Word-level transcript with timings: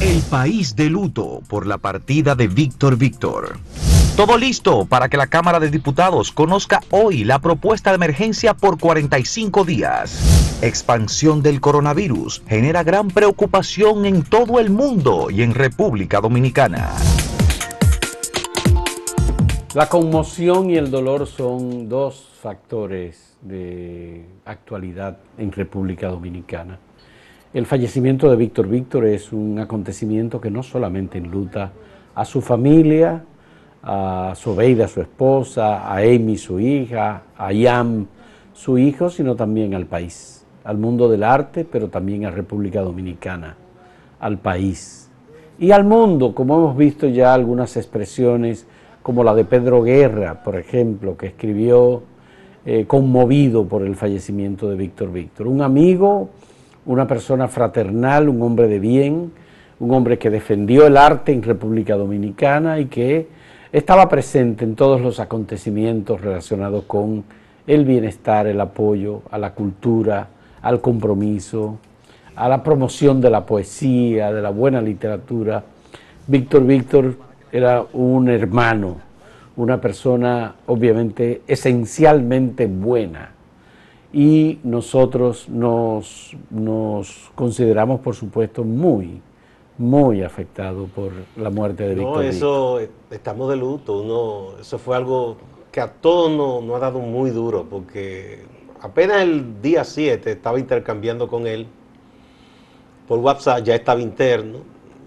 El 0.00 0.22
país 0.22 0.76
de 0.76 0.88
luto 0.88 1.42
por 1.46 1.66
la 1.66 1.76
partida 1.76 2.34
de 2.34 2.48
Víctor 2.48 2.96
Víctor. 2.96 3.58
Todo 4.16 4.38
listo 4.38 4.86
para 4.86 5.10
que 5.10 5.18
la 5.18 5.26
Cámara 5.26 5.60
de 5.60 5.68
Diputados 5.68 6.32
conozca 6.32 6.80
hoy 6.88 7.22
la 7.22 7.38
propuesta 7.38 7.90
de 7.90 7.96
emergencia 7.96 8.54
por 8.54 8.78
45 8.78 9.62
días. 9.66 10.58
Expansión 10.62 11.42
del 11.42 11.60
coronavirus 11.60 12.42
genera 12.48 12.82
gran 12.82 13.08
preocupación 13.08 14.06
en 14.06 14.22
todo 14.22 14.58
el 14.58 14.70
mundo 14.70 15.28
y 15.30 15.42
en 15.42 15.52
República 15.52 16.22
Dominicana. 16.22 16.94
La 19.74 19.86
conmoción 19.90 20.70
y 20.70 20.76
el 20.76 20.90
dolor 20.90 21.26
son 21.26 21.90
dos 21.90 22.26
factores 22.40 23.36
de 23.42 24.24
actualidad 24.46 25.18
en 25.36 25.52
República 25.52 26.08
Dominicana. 26.08 26.78
El 27.52 27.66
fallecimiento 27.66 28.30
de 28.30 28.36
Víctor 28.36 28.68
Víctor 28.68 29.06
es 29.06 29.32
un 29.32 29.58
acontecimiento 29.58 30.40
que 30.40 30.52
no 30.52 30.62
solamente 30.62 31.18
enluta 31.18 31.72
a 32.14 32.24
su 32.24 32.40
familia, 32.40 33.24
a 33.82 34.34
Sobeida, 34.36 34.86
su 34.86 35.00
esposa, 35.00 35.84
a 35.84 35.96
Amy, 35.96 36.36
su 36.36 36.60
hija, 36.60 37.22
a 37.36 37.52
Yam, 37.52 38.06
su 38.52 38.78
hijo, 38.78 39.10
sino 39.10 39.34
también 39.34 39.74
al 39.74 39.86
país, 39.86 40.46
al 40.62 40.78
mundo 40.78 41.08
del 41.08 41.24
arte, 41.24 41.64
pero 41.64 41.88
también 41.88 42.24
a 42.24 42.30
República 42.30 42.82
Dominicana, 42.82 43.56
al 44.20 44.38
país 44.38 45.10
y 45.58 45.72
al 45.72 45.82
mundo, 45.82 46.36
como 46.36 46.56
hemos 46.56 46.76
visto 46.76 47.08
ya 47.08 47.34
algunas 47.34 47.76
expresiones 47.76 48.64
como 49.02 49.24
la 49.24 49.34
de 49.34 49.44
Pedro 49.44 49.82
Guerra, 49.82 50.44
por 50.44 50.54
ejemplo, 50.54 51.16
que 51.16 51.26
escribió 51.26 52.02
eh, 52.64 52.84
conmovido 52.86 53.66
por 53.66 53.82
el 53.82 53.96
fallecimiento 53.96 54.70
de 54.70 54.76
Víctor 54.76 55.12
Víctor. 55.12 55.48
Un 55.48 55.62
amigo, 55.62 56.30
una 56.90 57.06
persona 57.06 57.46
fraternal, 57.46 58.28
un 58.28 58.42
hombre 58.42 58.66
de 58.66 58.80
bien, 58.80 59.30
un 59.78 59.94
hombre 59.94 60.18
que 60.18 60.28
defendió 60.28 60.88
el 60.88 60.96
arte 60.96 61.30
en 61.30 61.40
República 61.40 61.94
Dominicana 61.94 62.80
y 62.80 62.86
que 62.86 63.28
estaba 63.70 64.08
presente 64.08 64.64
en 64.64 64.74
todos 64.74 65.00
los 65.00 65.20
acontecimientos 65.20 66.20
relacionados 66.20 66.82
con 66.88 67.22
el 67.68 67.84
bienestar, 67.84 68.48
el 68.48 68.60
apoyo 68.60 69.22
a 69.30 69.38
la 69.38 69.54
cultura, 69.54 70.26
al 70.62 70.80
compromiso, 70.80 71.78
a 72.34 72.48
la 72.48 72.64
promoción 72.64 73.20
de 73.20 73.30
la 73.30 73.46
poesía, 73.46 74.32
de 74.32 74.42
la 74.42 74.50
buena 74.50 74.82
literatura. 74.82 75.62
Víctor 76.26 76.66
Víctor 76.66 77.14
era 77.52 77.84
un 77.92 78.28
hermano, 78.28 78.96
una 79.54 79.80
persona 79.80 80.56
obviamente 80.66 81.42
esencialmente 81.46 82.66
buena. 82.66 83.30
Y 84.12 84.58
nosotros 84.64 85.48
nos, 85.48 86.36
nos 86.50 87.30
consideramos, 87.34 88.00
por 88.00 88.16
supuesto, 88.16 88.64
muy, 88.64 89.22
muy 89.78 90.22
afectados 90.22 90.90
por 90.90 91.12
la 91.36 91.50
muerte 91.50 91.84
de 91.84 91.94
Víctor. 91.94 92.16
No, 92.16 92.22
eso, 92.22 92.80
estamos 93.10 93.48
de 93.50 93.56
luto. 93.56 94.00
Uno, 94.00 94.58
eso 94.60 94.78
fue 94.78 94.96
algo 94.96 95.36
que 95.70 95.80
a 95.80 95.92
todos 95.92 96.30
nos, 96.30 96.64
nos 96.64 96.76
ha 96.76 96.80
dado 96.80 96.98
muy 96.98 97.30
duro, 97.30 97.66
porque 97.70 98.42
apenas 98.80 99.22
el 99.22 99.62
día 99.62 99.84
7 99.84 100.32
estaba 100.32 100.58
intercambiando 100.58 101.28
con 101.28 101.46
él 101.46 101.68
por 103.06 103.20
WhatsApp, 103.20 103.62
ya 103.62 103.74
estaba 103.74 104.00
interno, 104.00 104.58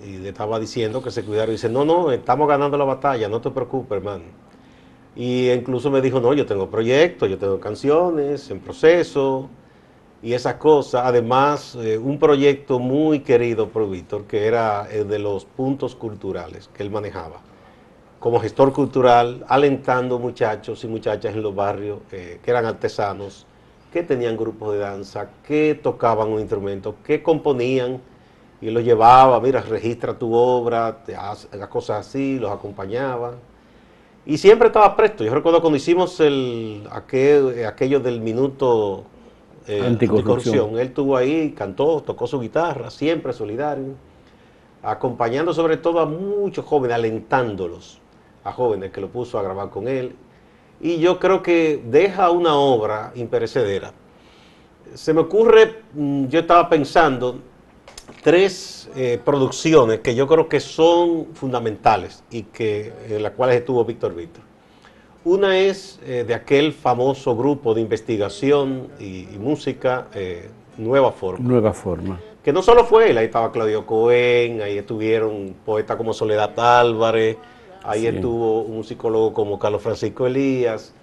y 0.06 0.18
le 0.18 0.30
estaba 0.30 0.60
diciendo 0.60 1.02
que 1.02 1.12
se 1.12 1.24
cuidara. 1.24 1.50
Y 1.50 1.54
dice, 1.54 1.70
no, 1.70 1.86
no, 1.86 2.12
estamos 2.12 2.48
ganando 2.48 2.78
la 2.78 2.86
batalla, 2.86 3.28
no 3.30 3.42
te 3.42 3.50
preocupes, 3.50 3.98
hermano. 3.98 4.24
Y 5.16 5.52
incluso 5.52 5.92
me 5.92 6.02
dijo, 6.02 6.20
no, 6.20 6.34
yo 6.34 6.46
tengo 6.46 6.70
proyectos, 6.70 7.30
yo 7.30 7.38
tengo 7.38 7.60
canciones 7.60 8.50
en 8.50 8.60
proceso 8.60 9.50
y 10.24 10.34
esas 10.34 10.56
cosas. 10.56 11.04
Además, 11.06 11.76
eh, 11.76 11.98
un 11.98 12.18
proyecto 12.18 12.80
muy 12.80 13.20
querido 13.20 13.70
por 13.70 13.90
Víctor, 13.90 14.24
que 14.26 14.48
era 14.48 14.88
el 14.92 15.08
de 15.08 15.20
los 15.20 15.46
puntos 15.46 15.96
culturales 15.96 16.70
que 16.74 16.82
él 16.82 16.90
manejaba. 16.90 17.42
Como 18.20 18.40
gestor 18.40 18.74
cultural, 18.74 19.46
alentando 19.48 20.18
muchachos 20.18 20.84
y 20.84 20.88
muchachas 20.88 21.36
en 21.36 21.44
los 21.44 21.54
barrios 21.54 22.00
eh, 22.12 22.40
que 22.42 22.52
eran 22.52 22.66
artesanos, 22.66 23.46
que 23.92 24.02
tenían 24.02 24.36
grupos 24.36 24.74
de 24.74 24.80
danza, 24.80 25.30
que 25.46 25.76
tocaban 25.76 26.30
un 26.30 26.40
instrumento, 26.40 26.96
que 27.04 27.22
componían 27.22 28.02
y 28.62 28.72
los 28.72 28.84
llevaba, 28.84 29.40
mira, 29.42 29.62
registra 29.62 30.18
tu 30.18 30.34
obra, 30.34 31.04
te 31.04 31.14
las 31.14 31.68
cosas 31.68 32.08
así, 32.08 32.40
los 32.40 32.50
acompañaba. 32.50 33.36
Y 34.26 34.38
siempre 34.38 34.68
estaba 34.68 34.96
presto. 34.96 35.24
Yo 35.24 35.34
recuerdo 35.34 35.60
cuando 35.62 35.78
hicimos 35.78 36.20
el, 36.20 36.88
aquel, 36.92 37.66
aquello 37.66 38.00
del 38.00 38.22
minuto 38.22 39.04
eh, 39.68 39.82
Anticorrupción. 39.82 39.92
anticorrupción, 39.92 40.80
él 40.80 40.88
estuvo 40.88 41.16
ahí, 41.18 41.52
cantó, 41.52 42.02
tocó 42.02 42.28
su 42.28 42.40
guitarra, 42.40 42.90
siempre 42.90 43.34
solidario, 43.34 43.96
acompañando 44.82 45.54
sobre 45.54 45.78
todo 45.78 46.00
a 46.00 46.06
muchos 46.06 46.66
jóvenes, 46.66 46.96
alentándolos, 46.96 48.00
a 48.44 48.52
jóvenes 48.52 48.92
que 48.92 49.02
lo 49.02 49.10
puso 49.10 49.40
a 49.40 49.44
grabar 49.44 49.70
con 49.70 49.88
él. 49.88 50.16
Y 50.82 51.00
yo 51.00 51.20
creo 51.20 51.42
que 51.42 51.82
deja 51.86 52.30
una 52.30 52.56
obra 52.56 53.12
imperecedera. 53.16 53.94
Se 54.94 55.14
me 55.14 55.22
ocurre, 55.22 55.84
mm, 55.94 56.28
yo 56.28 56.40
estaba 56.42 56.70
pensando, 56.70 57.40
tres 58.24 58.90
eh, 58.96 59.20
producciones 59.24 60.00
que 60.00 60.16
yo 60.16 60.28
creo 60.28 60.48
que 60.50 60.60
son 60.60 61.28
fundamentales 61.34 62.24
y 62.32 62.44
que 62.44 62.94
en 63.10 63.24
las 63.24 63.34
cuales 63.34 63.58
estuvo 63.58 63.84
Víctor 63.86 64.16
Víctor. 64.16 64.44
Una 65.26 65.58
es 65.58 66.00
eh, 66.06 66.26
de 66.28 66.34
aquel 66.34 66.74
famoso 66.74 67.36
grupo 67.36 67.74
de 67.74 67.82
investigación 67.82 68.90
y, 69.00 69.28
y 69.34 69.38
música 69.40 70.08
eh, 70.14 70.50
Nueva 70.78 71.12
Forma. 71.12 71.48
Nueva 71.48 71.72
forma. 71.74 72.20
Que 72.44 72.52
no 72.52 72.62
solo 72.62 72.84
fue 72.84 73.12
él, 73.12 73.18
ahí 73.18 73.26
estaba 73.26 73.52
Claudio 73.54 73.86
Cohen, 73.86 74.62
ahí 74.62 74.78
estuvieron 74.78 75.56
poetas 75.66 75.96
como 75.96 76.12
Soledad 76.14 76.60
Álvarez, 76.60 77.38
ahí 77.84 78.02
Sí. 78.02 78.08
estuvo 78.08 78.64
un 78.64 78.84
psicólogo 78.84 79.34
como 79.34 79.58
Carlos 79.58 79.82
Francisco 79.82 80.28
Elías, 80.28 80.94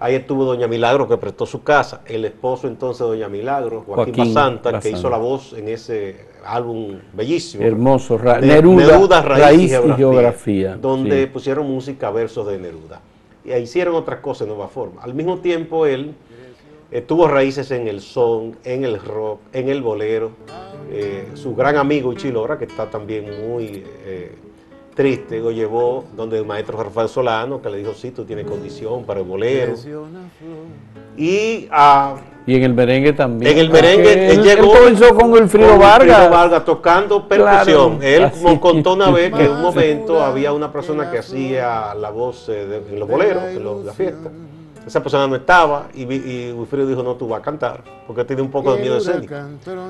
ahí 0.00 0.14
estuvo 0.14 0.44
Doña 0.44 0.66
Milagro 0.66 1.06
que 1.06 1.16
prestó 1.16 1.46
su 1.46 1.62
casa, 1.62 2.00
el 2.06 2.24
esposo 2.24 2.66
entonces 2.66 3.00
de 3.00 3.12
Doña 3.12 3.28
Milagro, 3.28 3.84
Joaquín, 3.86 4.14
Joaquín 4.14 4.34
Basanta, 4.34 4.80
que 4.80 4.90
hizo 4.90 5.08
la 5.08 5.18
voz 5.18 5.52
en 5.52 5.68
ese 5.68 6.16
álbum 6.44 6.98
bellísimo. 7.12 7.62
Hermoso. 7.64 8.18
Ra- 8.18 8.40
de 8.40 8.46
Neruda, 8.46 9.22
raíz, 9.22 9.42
raíz, 9.42 9.72
y 9.86 9.90
y 9.90 9.94
geografía, 9.94 10.76
donde 10.76 11.22
sí. 11.22 11.26
pusieron 11.26 11.70
música, 11.70 12.10
versos 12.10 12.46
de 12.46 12.58
Neruda. 12.58 13.00
Y 13.44 13.52
hicieron 13.54 13.94
otras 13.94 14.20
cosas 14.20 14.46
de 14.46 14.54
nueva 14.54 14.68
forma. 14.68 15.02
Al 15.02 15.14
mismo 15.14 15.38
tiempo, 15.38 15.86
él 15.86 16.14
eh, 16.90 17.02
tuvo 17.02 17.28
raíces 17.28 17.70
en 17.70 17.86
el 17.88 18.00
son, 18.00 18.56
en 18.64 18.84
el 18.84 19.00
rock, 19.00 19.40
en 19.52 19.68
el 19.68 19.82
bolero. 19.82 20.32
Eh, 20.90 21.28
su 21.34 21.54
gran 21.54 21.76
amigo 21.76 22.12
Chilora, 22.14 22.58
que 22.58 22.64
está 22.64 22.90
también 22.90 23.26
muy 23.48 23.84
eh, 24.04 24.34
triste, 24.94 25.38
lo 25.40 25.50
llevó 25.50 26.04
donde 26.16 26.38
el 26.38 26.44
maestro 26.44 26.82
Rafael 26.82 27.08
Solano, 27.08 27.60
que 27.62 27.70
le 27.70 27.78
dijo, 27.78 27.92
sí, 27.94 28.10
tú 28.10 28.24
tienes 28.24 28.46
condición 28.46 29.04
para 29.04 29.20
el 29.20 29.26
bolero. 29.26 29.74
Y 31.16 31.68
a 31.70 32.16
Y 32.46 32.54
en 32.56 32.62
el 32.64 32.74
merengue 32.74 33.12
también. 33.12 33.52
en 33.52 33.58
el 33.58 33.70
merengue, 33.70 34.04
Porque 34.04 34.30
él, 34.32 34.42
llegó. 34.42 34.72
comenzó 34.72 35.14
con 35.14 35.32
Wilfrido 35.32 35.78
Vargas. 35.78 36.30
Vargas 36.30 36.64
tocando 36.64 37.26
percusión. 37.28 37.98
Claro, 37.98 38.02
él 38.02 38.24
así. 38.24 38.44
nos 38.44 38.58
contó 38.58 38.94
una 38.94 39.10
vez 39.10 39.32
que 39.32 39.44
en 39.44 39.50
un 39.52 39.62
momento 39.62 40.22
había 40.22 40.52
una 40.52 40.72
persona 40.72 41.10
que 41.10 41.18
hacía 41.18 41.94
la 41.94 42.10
voz 42.10 42.48
eh, 42.48 42.66
de- 42.66 42.92
en 42.94 42.98
los 43.00 43.08
boleros, 43.08 43.42
en 43.44 43.62
los- 43.64 43.84
la 43.84 43.92
fiesta. 43.92 44.30
Esa 44.86 45.02
persona 45.02 45.26
no 45.26 45.36
estaba 45.36 45.88
y, 45.94 46.06
vi- 46.06 46.16
y 46.24 46.52
Wilfrido 46.52 46.86
dijo: 46.86 47.02
No, 47.02 47.14
tú 47.14 47.28
vas 47.28 47.40
a 47.40 47.42
cantar, 47.42 47.84
porque 48.06 48.24
tiene 48.24 48.40
un 48.42 48.50
poco 48.50 48.74
de 48.74 48.80
miedo 48.80 48.96
escénico. 48.96 49.34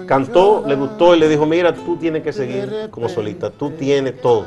Cantó, 0.06 0.65
le 0.66 0.75
gustó 0.75 1.15
y 1.15 1.21
le 1.21 1.28
dijo: 1.28 1.47
Mira, 1.47 1.72
tú 1.72 1.97
tienes 1.97 2.22
que 2.25 2.33
seguir 2.33 2.89
como 2.91 3.09
solista, 3.09 3.50
tú 3.50 3.71
tienes 3.71 4.21
todo. 4.21 4.44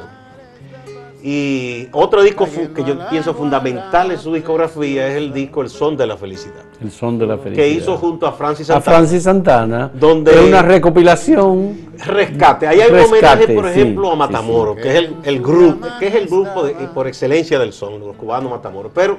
Y 1.25 1.87
otro 1.93 2.21
disco 2.21 2.45
que 2.75 2.83
yo 2.83 3.07
pienso 3.09 3.33
fundamental 3.33 4.11
en 4.11 4.19
su 4.19 4.33
discografía 4.33 5.07
es 5.07 5.15
el 5.15 5.31
disco 5.31 5.61
El 5.61 5.69
Son 5.69 5.95
de 5.95 6.05
la 6.05 6.17
Felicidad, 6.17 6.63
El 6.81 6.91
son 6.91 7.17
de 7.17 7.25
la 7.25 7.37
felicidad. 7.37 7.63
que 7.65 7.71
hizo 7.71 7.95
junto 7.95 8.27
a 8.27 8.33
Francis 8.33 8.69
a 8.69 8.73
Santana. 8.73 8.97
Francis 8.97 9.23
Santana. 9.23 9.91
Donde- 9.93 10.31
es 10.33 10.41
una 10.49 10.61
recopilación. 10.61 11.77
Rescate. 12.05 12.67
Ahí 12.67 12.81
hay 12.81 12.91
un 12.91 12.99
homenaje, 12.99 13.47
por 13.53 13.65
sí, 13.65 13.71
ejemplo, 13.79 14.09
a 14.09 14.11
sí, 14.13 14.17
Matamoros, 14.19 14.75
que 14.75 14.89
es 14.89 14.95
el, 14.95 15.15
el 15.23 15.41
grupo, 15.41 15.87
que 15.97 16.07
es 16.07 16.15
el 16.15 16.27
grupo 16.27 16.63
de- 16.63 16.73
por 16.93 17.07
excelencia 17.07 17.57
del 17.57 17.71
son, 17.71 18.01
los 18.01 18.17
cubanos 18.17 18.51
Matamoros. 18.51 18.91
Pero 18.93 19.17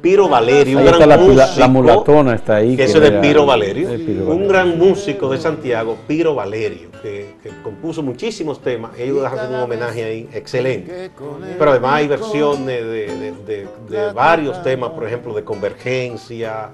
Piro 0.00 0.28
Valerio, 0.28 0.78
un 0.78 0.82
Ahí 0.82 0.88
está 0.92 0.98
gran 1.06 1.08
la, 1.10 1.16
músico. 1.18 1.36
la- 1.36 1.56
la 1.56 1.68
mulatona, 1.68 2.34
está 2.34 2.56
ahí. 2.56 2.76
que 2.76 2.84
eso 2.84 2.98
es 3.02 3.04
de 3.12 3.18
Piro 3.20 3.44
Valerio, 3.46 3.88
un 4.26 4.48
gran 4.48 4.78
músico 4.78 5.28
de 5.30 5.38
Santiago, 5.38 5.96
Piro 6.08 6.34
Valerio, 6.34 6.88
que, 7.02 7.34
que 7.42 7.50
compuso 7.62 8.02
muchísimos 8.02 8.60
temas. 8.62 8.92
Ellos 8.98 9.24
hacen 9.24 9.54
un 9.54 9.60
homenaje 9.60 10.04
ahí 10.04 10.28
excelente. 10.32 11.10
Pero 11.58 11.70
además 11.70 11.94
hay 11.96 12.08
versiones 12.08 12.66
de, 12.66 13.06
de- 13.06 13.32
de- 13.46 13.68
de 13.88 14.12
varios 14.12 14.62
temas, 14.62 14.90
por 14.90 15.06
ejemplo, 15.06 15.34
de 15.34 15.44
convergencia. 15.44 16.70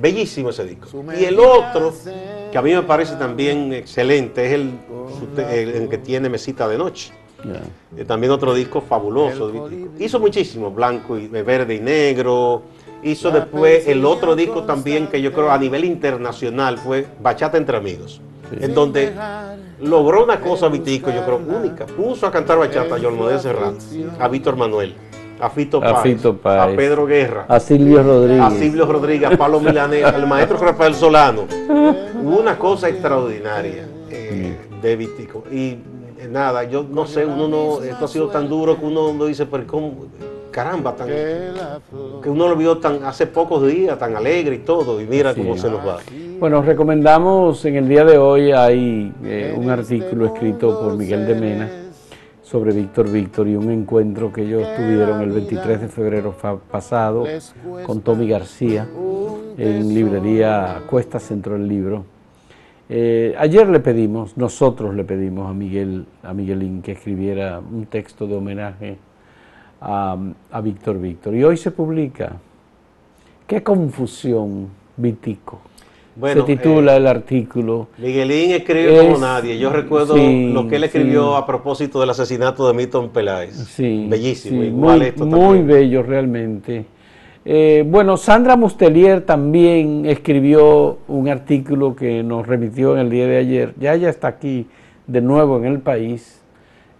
Bellísimo 0.00 0.50
ese 0.50 0.64
disco. 0.64 0.86
Y 1.18 1.24
el 1.24 1.40
otro, 1.40 1.92
que 2.52 2.56
a 2.58 2.62
mí 2.62 2.72
me 2.72 2.82
parece 2.82 3.16
también 3.16 3.72
excelente, 3.72 4.46
es 4.46 4.52
el 4.52 5.88
que 5.88 5.98
tiene 5.98 6.28
Mesita 6.28 6.68
de 6.68 6.78
Noche. 6.78 7.12
Eh, 7.96 8.04
también 8.04 8.32
otro 8.32 8.52
disco 8.54 8.80
fabuloso. 8.80 9.52
Hizo 9.98 10.18
muchísimo, 10.18 10.70
blanco 10.70 11.16
y 11.18 11.30
eh, 11.32 11.42
verde 11.42 11.76
y 11.76 11.80
negro. 11.80 12.62
Hizo 13.02 13.30
después 13.30 13.86
el 13.86 14.04
otro 14.04 14.34
disco 14.34 14.64
también 14.64 15.06
que 15.06 15.22
yo 15.22 15.32
creo 15.32 15.50
a 15.50 15.58
nivel 15.58 15.84
internacional 15.84 16.78
fue 16.78 17.06
Bachata 17.20 17.56
entre 17.56 17.76
amigos. 17.76 18.20
en 18.50 18.74
donde 18.74 19.12
logró 19.80 20.24
una 20.24 20.40
cosa 20.40 20.68
Vitico, 20.68 21.10
yo 21.10 21.24
creo, 21.24 21.36
única. 21.36 21.86
Puso 21.86 22.26
a 22.26 22.30
cantar 22.32 22.58
bachata 22.58 22.96
a 22.96 22.98
Yolmodé 22.98 23.38
Serrat, 23.38 23.74
a 24.18 24.26
Víctor 24.26 24.56
Manuel, 24.56 24.94
a 25.38 25.48
Fito, 25.50 25.78
A 25.78 25.92
Páez, 25.92 26.02
Fito 26.16 26.36
Páez. 26.36 26.74
a 26.74 26.76
Pedro 26.76 27.06
Guerra, 27.06 27.44
A 27.48 27.60
Silvio 27.60 28.02
Rodríguez. 28.02 28.42
a 28.42 28.50
Silvio 28.50 28.86
Rodríguez, 28.86 29.30
a 29.32 29.36
Pablo 29.36 29.60
Milanés, 29.60 30.04
al 30.04 30.26
maestro 30.26 30.56
Rafael 30.58 30.94
Solano. 30.94 31.44
Una 32.24 32.58
cosa 32.58 32.88
extraordinaria 32.88 33.86
eh, 34.10 34.56
de 34.82 34.96
Vitico. 34.96 35.44
Y 35.52 35.76
nada, 36.30 36.64
yo 36.64 36.82
no 36.82 37.06
sé, 37.06 37.24
uno 37.24 37.46
no, 37.48 37.82
esto 37.82 38.04
ha 38.04 38.08
sido 38.08 38.28
tan 38.28 38.48
duro 38.48 38.78
que 38.78 38.84
uno 38.84 39.12
no 39.12 39.26
dice, 39.26 39.46
pero 39.46 39.66
¿cómo? 39.66 39.92
Caramba, 40.50 40.96
tan, 40.96 41.06
que 41.08 42.28
uno 42.30 42.48
lo 42.48 42.56
vio 42.56 42.78
tan 42.78 43.04
hace 43.04 43.26
pocos 43.26 43.64
días, 43.66 43.98
tan 43.98 44.16
alegre 44.16 44.56
y 44.56 44.58
todo, 44.60 45.00
y 45.00 45.06
mira 45.06 45.32
Sí. 45.34 45.40
cómo 45.42 45.56
se 45.56 45.70
nos 45.70 45.86
va. 45.86 45.98
Bueno, 46.40 46.62
recomendamos 46.62 47.64
en 47.64 47.76
el 47.76 47.88
día 47.88 48.04
de 48.04 48.18
hoy 48.18 48.50
hay 48.52 49.12
eh, 49.24 49.54
un 49.56 49.70
artículo 49.70 50.26
escrito 50.26 50.80
por 50.80 50.96
Miguel 50.96 51.26
de 51.26 51.34
Mena 51.34 51.68
sobre 52.42 52.72
Víctor 52.72 53.10
Víctor 53.10 53.46
y 53.46 53.54
un 53.56 53.70
encuentro 53.70 54.32
que 54.32 54.42
ellos 54.42 54.66
tuvieron 54.76 55.20
el 55.20 55.30
23 55.30 55.82
de 55.82 55.88
febrero 55.88 56.34
pasado 56.70 57.24
con 57.84 58.00
Tommy 58.00 58.26
García 58.26 58.88
en 59.58 59.94
librería 59.94 60.82
Cuesta 60.88 61.20
Centro 61.20 61.52
del 61.54 61.68
Libro. 61.68 62.04
Eh, 62.90 63.34
ayer 63.38 63.68
le 63.68 63.80
pedimos, 63.80 64.36
nosotros 64.36 64.94
le 64.94 65.04
pedimos 65.04 65.50
a 65.50 65.52
Miguel, 65.52 66.06
a 66.22 66.32
Miguelín 66.32 66.80
que 66.80 66.92
escribiera 66.92 67.60
un 67.60 67.84
texto 67.86 68.26
de 68.26 68.34
homenaje 68.34 68.96
a, 69.80 70.16
a 70.50 70.60
Víctor 70.62 70.98
Víctor 70.98 71.34
y 71.34 71.44
hoy 71.44 71.56
se 71.58 71.70
publica. 71.70 72.36
Qué 73.46 73.62
confusión, 73.62 74.68
Vitico. 74.96 75.60
Bueno, 76.16 76.44
se 76.46 76.56
titula 76.56 76.94
eh, 76.94 76.96
el 76.96 77.06
artículo. 77.06 77.88
Miguelín 77.98 78.50
escribe 78.52 78.96
Es- 78.96 79.04
como 79.04 79.18
nadie. 79.18 79.58
Yo 79.58 79.70
recuerdo 79.70 80.14
sí, 80.14 80.50
lo 80.52 80.66
que 80.66 80.76
él 80.76 80.84
escribió 80.84 81.30
sí. 81.36 81.42
a 81.42 81.46
propósito 81.46 82.00
del 82.00 82.10
asesinato 82.10 82.66
de 82.66 82.74
Milton 82.74 83.10
Peláez. 83.10 83.54
Sí, 83.54 84.06
Bellísimo, 84.08 84.62
sí, 84.62 84.68
igual 84.68 84.98
muy, 84.98 85.06
esto 85.08 85.26
muy 85.26 85.62
bello 85.62 86.02
realmente. 86.02 86.86
Eh, 87.50 87.82
bueno, 87.86 88.18
Sandra 88.18 88.56
Mustelier 88.56 89.22
también 89.22 90.04
escribió 90.04 90.98
un 91.08 91.30
artículo 91.30 91.96
que 91.96 92.22
nos 92.22 92.46
remitió 92.46 92.92
en 92.92 92.98
el 92.98 93.10
día 93.10 93.26
de 93.26 93.38
ayer. 93.38 93.74
Ya 93.80 93.94
ella 93.94 94.10
está 94.10 94.28
aquí 94.28 94.66
de 95.06 95.22
nuevo 95.22 95.56
en 95.56 95.64
el 95.64 95.78
país, 95.80 96.42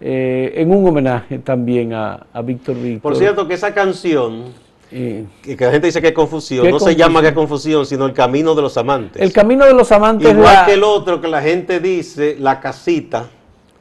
eh, 0.01 0.53
en 0.55 0.71
un 0.71 0.87
homenaje 0.87 1.37
también 1.37 1.93
a, 1.93 2.25
a 2.33 2.41
Víctor 2.41 2.77
Víctor. 2.77 3.01
Por 3.03 3.15
cierto, 3.15 3.47
que 3.47 3.53
esa 3.53 3.75
canción, 3.75 4.45
Eh, 4.91 5.25
que, 5.43 5.55
la 5.55 5.69
gente 5.69 5.85
dice 5.85 6.01
que 6.01 6.07
es 6.07 6.13
confusión, 6.15 6.65
¿Qué 6.65 6.71
no 6.71 6.79
se 6.79 6.95
llama 6.95 7.21
que 7.21 7.27
es 7.27 7.33
confusión, 7.35 7.85
sino 7.85 8.07
el 8.07 8.13
camino 8.13 8.55
de 8.55 8.63
los 8.63 8.75
amantes. 8.75 9.21
el 9.21 9.31
Camino 9.31 9.63
de 9.67 9.75
los 9.75 9.91
Amantes 9.91 10.31
Igual 10.31 10.51
la 10.51 10.65
que 10.65 10.73
el 10.73 10.83
otro 10.83 11.21
que 11.21 11.27
la 11.27 11.43
gente 11.43 11.79
dice, 11.79 12.37
la 12.39 12.59
casita, 12.59 13.27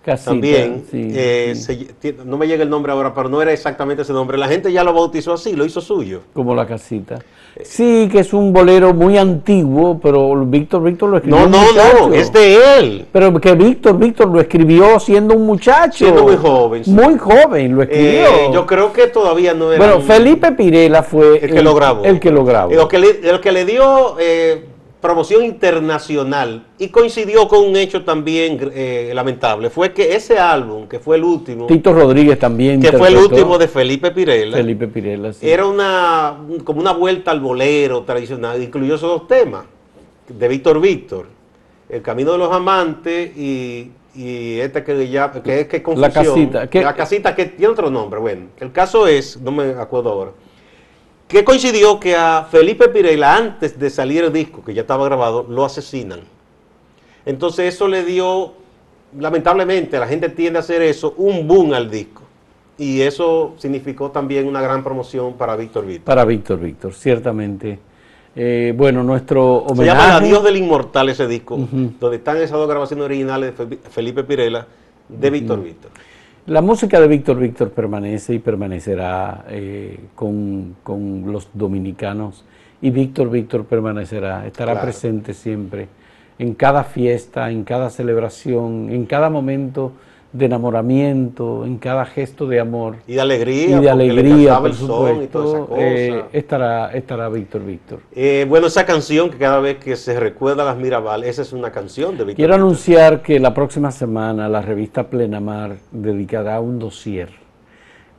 casita, 0.05 0.31
también. 0.31 0.85
sí, 0.91 1.09
eh, 1.15 1.53
sí, 1.55 1.62
se- 1.62 2.12
ti- 2.12 2.17
no 2.25 2.37
me 2.39 2.47
llega 2.47 2.62
el 2.62 2.71
nombre 2.71 2.93
ahora, 2.93 3.12
pero 3.15 3.29
no 3.29 3.43
era 3.43 3.53
exactamente 3.53 4.03
ese 4.03 4.12
nombre. 4.12 4.39
La 4.39 4.49
gente 4.49 4.73
ya 4.73 4.83
lo 4.85 4.93
bautizó 4.93 5.33
así, 5.35 5.55
lo 5.55 5.65
hizo 5.65 5.81
suyo. 5.81 6.21
como 6.33 6.55
la 6.55 6.67
casita. 6.67 7.19
Sí, 7.65 8.09
que 8.12 8.21
es 8.21 8.33
un 8.33 8.53
bolero 8.53 8.95
muy 8.95 9.19
antiguo, 9.19 9.99
pero 10.00 10.35
Víctor 10.47 10.83
Víctor 10.85 11.11
lo 11.11 11.17
escribió. 11.17 11.41
No, 11.41 11.47
un 11.47 11.50
no, 11.50 11.59
muchacho. 11.59 12.09
no, 12.09 12.15
es 12.15 12.33
de 12.33 12.79
él. 12.79 13.06
Pero 13.11 13.41
que 13.41 13.53
Víctor, 13.55 13.99
Víctor 13.99 14.29
lo 14.29 14.41
escribió 14.41 15.00
siendo 15.00 15.35
un 15.35 15.45
muchacho. 15.45 16.05
Siendo 16.05 16.23
muy 16.23 16.37
joven, 16.37 16.85
sí. 16.85 16.91
Muy 16.93 17.19
joven, 17.19 17.75
lo 17.75 17.83
escribió. 17.83 18.27
Eh, 18.29 18.50
yo 18.53 18.65
creo 18.65 18.93
que 18.93 19.09
todavía 19.09 19.55
no 19.55 19.73
era. 19.73 19.85
bueno, 19.85 20.00
Felipe 20.03 20.53
Pirela 20.53 21.03
fue 21.03 21.39
El 21.45 21.50
que 21.53 21.62
lo 21.62 21.75
grabó. 21.75 22.05
El 22.05 22.21
que 22.21 22.31
lo 22.31 22.45
grabó. 22.45 22.71
El 22.71 22.87
que 22.87 22.99
le, 22.99 23.09
el 23.29 23.41
que 23.41 23.50
le 23.50 23.65
dio 23.65 24.17
eh, 24.21 24.65
promoción 25.00 25.45
internacional 25.45 26.67
y 26.79 26.89
coincidió 26.89 27.47
con 27.47 27.65
un 27.65 27.77
hecho 27.77 28.05
también 28.05 28.59
eh, 28.75 29.12
lamentable. 29.15 29.71
Fue 29.71 29.93
que 29.93 30.15
ese 30.17 30.39
álbum, 30.39 30.89
que 30.89 30.99
fue 30.99 31.17
el 31.17 31.25
último, 31.25 31.67
Tito 31.67 31.93
Rodríguez 31.93 32.39
también. 32.39 32.81
que 32.81 32.93
fue 32.93 33.09
el 33.09 33.17
último 33.17 33.59
de 33.59 33.69
Felipe 33.69 34.11
Pirela, 34.11 34.56
Felipe 34.56 34.89
Pirela, 34.89 35.33
sí. 35.33 35.49
era 35.49 35.67
una 35.67 36.37
como 36.65 36.81
una 36.81 36.93
vuelta 36.93 37.31
al 37.31 37.41
bolero 37.41 38.03
tradicional. 38.03 38.61
Incluyó 38.62 38.97
esos 38.97 39.09
dos 39.21 39.29
temas 39.29 39.65
de 40.29 40.49
Víctor 40.49 40.81
Víctor, 40.81 41.27
El 41.89 42.03
Camino 42.03 42.33
de 42.33 42.39
los 42.39 42.53
Amantes 42.53 43.37
y, 43.37 43.93
y 44.17 44.59
este 44.59 44.83
que 44.83 45.09
ya 45.09 45.31
que 45.31 45.61
es 45.61 45.69
que 45.69 45.83
confusión. 45.83 46.12
casita, 46.12 46.69
que- 46.69 46.83
la 46.83 46.95
casita 46.95 47.35
que 47.37 47.47
tiene 47.47 47.73
otro 47.73 47.89
nombre. 47.89 48.19
Bueno, 48.19 48.47
el 48.59 48.73
caso 48.73 49.06
es, 49.06 49.41
no 49.41 49.53
me 49.53 49.71
acuerdo 49.81 50.11
ahora, 50.11 50.33
que 51.28 51.44
coincidió 51.44 52.00
que 52.00 52.16
a 52.16 52.48
Felipe 52.50 52.88
Pirela 52.88 53.36
antes 53.36 53.78
de 53.78 53.90
salir 53.90 54.25
el 54.25 54.32
disco 54.32 54.64
que 54.64 54.72
ya 54.75 54.80
estaba 54.80 55.04
grabado 55.04 55.44
lo 55.48 55.64
asesinan. 55.64 56.20
Entonces 57.26 57.75
eso 57.75 57.86
le 57.86 58.04
dio, 58.04 58.54
lamentablemente, 59.19 59.98
la 59.98 60.06
gente 60.08 60.30
tiende 60.30 60.58
a 60.58 60.60
hacer 60.60 60.80
eso, 60.82 61.14
un 61.19 61.46
boom 61.46 61.75
al 61.75 61.90
disco. 61.90 62.22
Y 62.78 63.02
eso 63.02 63.54
significó 63.58 64.10
también 64.10 64.46
una 64.46 64.62
gran 64.62 64.82
promoción 64.82 65.34
para 65.34 65.54
Víctor 65.56 65.84
Víctor. 65.84 66.04
Para 66.04 66.25
Víctor 66.25 66.58
Víctor, 66.60 66.94
ciertamente. 66.94 67.78
Eh, 68.36 68.72
bueno, 68.76 69.02
nuestro 69.02 69.64
Se 69.66 69.72
homenaje. 69.72 70.00
llama 70.00 70.16
Adiós 70.16 70.44
del 70.44 70.56
Inmortal 70.58 71.08
ese 71.08 71.26
disco, 71.26 71.58
donde 72.00 72.16
están 72.16 72.36
esas 72.36 72.52
dos 72.52 72.69
grabaciones 72.69 73.04
originales 73.04 73.58
de 73.58 73.66
Fe- 73.66 73.78
Felipe 73.90 74.22
Pirela 74.22 74.66
de 75.08 75.30
Víctor 75.30 75.60
Víctor. 75.62 75.90
La 76.49 76.62
música 76.62 76.99
de 76.99 77.09
Víctor 77.09 77.37
Víctor 77.39 77.73
permanece 77.73 78.33
y 78.33 78.39
permanecerá 78.39 79.45
eh, 79.50 80.00
con, 80.15 80.77
con 80.83 81.31
los 81.31 81.50
dominicanos 81.53 82.43
y 82.81 82.89
Víctor 82.89 83.29
Víctor 83.29 83.67
permanecerá, 83.67 84.47
estará 84.47 84.73
Claro. 84.73 84.87
presente 84.87 85.35
siempre 85.35 85.89
en 86.39 86.55
cada 86.55 86.85
fiesta, 86.85 87.50
en 87.50 87.65
cada 87.65 87.91
celebración, 87.91 88.89
en 88.91 89.05
cada 89.05 89.29
momento 89.29 89.93
de 90.30 90.44
enamoramiento, 90.44 91.64
en 91.64 91.78
cada 91.78 92.04
gesto 92.04 92.46
de 92.46 92.60
amor 92.60 92.96
Y 93.06 93.14
de 93.14 93.20
alegría, 93.20 93.78
y 93.78 93.80
de 93.80 93.90
alegría, 93.90 94.58
por 94.58 94.69
el 94.69 94.75
son 94.75 95.22
y 95.22 95.26
toda 95.26 95.46
esa 95.46 95.58
supuesto, 95.58 95.66
cosa. 95.69 95.82
eh, 95.82 96.25
estará, 96.32 96.92
estará 96.92 97.28
Víctor 97.30 97.64
Víctor. 97.64 98.00
Eh, 98.14 98.44
bueno, 98.46 98.66
esa 98.66 98.84
canción 98.84 99.30
que 99.30 99.38
cada 99.38 99.58
vez 99.60 99.78
que 99.78 99.96
se 99.96 100.20
recuerda 100.20 100.64
a 100.64 100.66
las 100.66 100.76
Mirabal, 100.76 101.25
esa 101.25 101.42
es 101.42 101.52
una 101.54 101.70
canción 101.72 102.19
de 102.19 102.25
Víctor 102.25 102.36
Quiero 102.36 102.54
Víctor. 102.54 102.66
anunciar 102.66 103.22
que 103.22 103.40
la 103.40 103.54
próxima 103.54 103.90
semana 103.90 104.48
la 104.48 104.60
revista 104.60 105.08
Plenamar 105.08 105.76
dedicará 105.92 106.60
un 106.60 106.78
dossier 106.78 107.30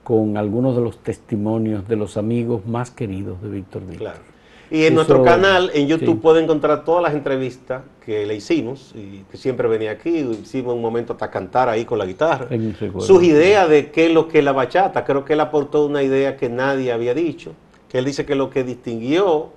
con 0.04 0.38
algunos 0.38 0.76
de 0.76 0.82
los 0.82 0.98
testimonios 1.04 1.88
de 1.88 1.96
los 1.96 2.18
amigos 2.18 2.66
más 2.66 2.90
queridos 2.90 3.40
de 3.44 3.50
Víctor 3.50 3.84
Víctor. 3.84 3.98
Claro. 4.00 4.39
Y 4.72 4.82
en 4.82 4.86
Eso- 4.88 4.94
nuestro 4.94 5.24
canal, 5.24 5.72
en 5.74 5.88
YouTube, 5.88 6.16
sí. 6.16 6.20
puede 6.22 6.44
encontrar 6.44 6.84
todas 6.86 7.02
las 7.02 7.14
entrevistas 7.14 7.82
que 8.06 8.26
le 8.28 8.36
hicimos 8.36 8.92
y 8.96 9.24
que 9.32 9.38
siempre 9.38 9.68
venía 9.68 9.92
aquí. 9.92 10.10
Hicimos 10.10 10.76
un 10.76 10.82
momento 10.82 11.14
hasta 11.14 11.32
cantar 11.32 11.70
ahí 11.70 11.86
con 11.86 11.98
la 11.98 12.06
guitarra. 12.06 12.48
Sus 13.00 13.24
ideas 13.24 13.68
de 13.68 13.90
qué 13.92 14.08
es 14.08 14.14
lo 14.14 14.28
que 14.28 14.40
es 14.40 14.44
la 14.46 14.52
bachata. 14.52 15.04
Creo 15.06 15.26
que 15.26 15.34
él 15.34 15.40
aportó 15.40 15.86
una 15.86 16.04
idea 16.04 16.38
que 16.38 16.50
nadie 16.50 16.92
había 16.92 17.14
dicho. 17.16 17.54
Que 17.88 17.98
él 17.98 18.06
dice 18.06 18.26
que 18.26 18.36
lo 18.36 18.52
que 18.52 18.64
distinguió 18.64 19.50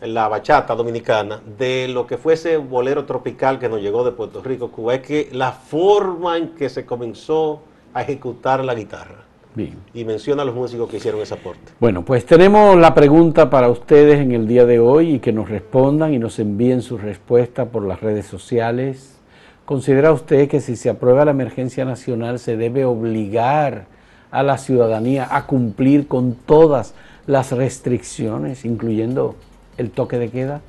la 0.00 0.28
bachata 0.28 0.74
dominicana 0.74 1.40
de 1.58 1.88
lo 1.88 2.06
que 2.06 2.16
fuese 2.16 2.56
bolero 2.56 3.04
tropical 3.04 3.58
que 3.58 3.68
nos 3.68 3.80
llegó 3.80 4.04
de 4.04 4.12
Puerto 4.12 4.42
Rico, 4.42 4.70
Cuba, 4.70 4.94
es 4.94 5.00
que 5.02 5.28
la 5.32 5.52
forma 5.52 6.38
en 6.38 6.48
que 6.50 6.68
se 6.68 6.84
comenzó 6.86 7.60
a 7.94 8.02
ejecutar 8.02 8.64
la 8.64 8.74
guitarra. 8.74 9.24
Bien. 9.54 9.74
Y 9.92 10.04
menciona 10.04 10.42
a 10.42 10.44
los 10.44 10.54
músicos 10.54 10.88
que 10.88 10.96
hicieron 10.96 11.20
ese 11.20 11.34
aporte. 11.34 11.72
Bueno, 11.78 12.04
pues 12.04 12.24
tenemos 12.24 12.76
la 12.76 12.94
pregunta 12.94 13.50
para 13.50 13.68
ustedes 13.68 14.18
en 14.20 14.32
el 14.32 14.48
día 14.48 14.64
de 14.64 14.78
hoy 14.78 15.16
y 15.16 15.18
que 15.18 15.32
nos 15.32 15.50
respondan 15.50 16.14
y 16.14 16.18
nos 16.18 16.38
envíen 16.38 16.80
su 16.80 16.96
respuesta 16.96 17.66
por 17.66 17.84
las 17.84 18.00
redes 18.00 18.26
sociales. 18.26 19.18
¿Considera 19.66 20.12
usted 20.12 20.48
que 20.48 20.60
si 20.60 20.76
se 20.76 20.88
aprueba 20.88 21.24
la 21.24 21.32
emergencia 21.32 21.84
nacional 21.84 22.38
se 22.38 22.56
debe 22.56 22.84
obligar 22.84 23.86
a 24.30 24.42
la 24.42 24.56
ciudadanía 24.56 25.28
a 25.30 25.46
cumplir 25.46 26.08
con 26.08 26.34
todas 26.34 26.94
las 27.26 27.52
restricciones, 27.52 28.64
incluyendo 28.64 29.36
el 29.76 29.90
toque 29.90 30.18
de 30.18 30.30
queda? 30.30 30.62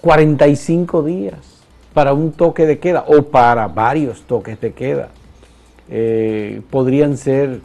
45 0.00 1.02
días 1.04 1.62
para 1.94 2.12
un 2.12 2.32
toque 2.32 2.66
de 2.66 2.78
queda 2.80 3.04
o 3.06 3.22
para 3.22 3.68
varios 3.68 4.22
toques 4.22 4.60
de 4.60 4.72
queda. 4.72 5.08
Eh, 5.90 6.62
podrían 6.70 7.16
ser 7.16 7.60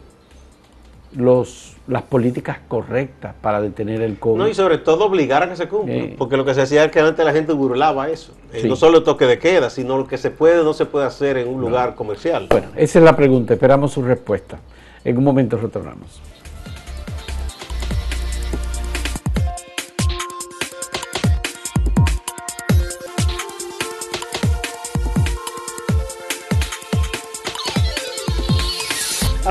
los, 1.16 1.76
las 1.88 2.02
políticas 2.02 2.58
correctas 2.68 3.34
para 3.40 3.60
detener 3.60 4.00
el 4.02 4.18
COVID. 4.18 4.38
No, 4.38 4.48
y 4.48 4.54
sobre 4.54 4.78
todo 4.78 5.06
obligar 5.06 5.42
a 5.42 5.48
que 5.48 5.56
se 5.56 5.68
cumpla. 5.68 5.94
Sí. 5.94 6.14
Porque 6.16 6.36
lo 6.36 6.44
que 6.44 6.54
se 6.54 6.62
hacía 6.62 6.84
es 6.84 6.92
que 6.92 7.00
antes 7.00 7.24
la 7.24 7.32
gente 7.32 7.52
burlaba 7.52 8.08
eso. 8.08 8.32
Eh, 8.52 8.60
Sí. 8.62 8.68
No 8.68 8.76
solo 8.76 8.98
el 8.98 9.04
toque 9.04 9.26
de 9.26 9.38
queda, 9.38 9.70
sino 9.70 9.96
lo 9.96 10.06
que 10.06 10.18
se 10.18 10.30
puede 10.30 10.60
o 10.60 10.64
no 10.64 10.72
se 10.72 10.86
puede 10.86 11.06
hacer 11.06 11.36
en 11.38 11.48
un 11.48 11.60
lugar 11.60 11.94
comercial. 11.94 12.46
Bueno, 12.50 12.68
esa 12.76 12.98
es 12.98 13.04
la 13.04 13.16
pregunta, 13.16 13.54
esperamos 13.54 13.92
su 13.92 14.02
respuesta. 14.02 14.58
En 15.04 15.16
un 15.16 15.24
momento 15.24 15.56
retornamos. 15.56 16.20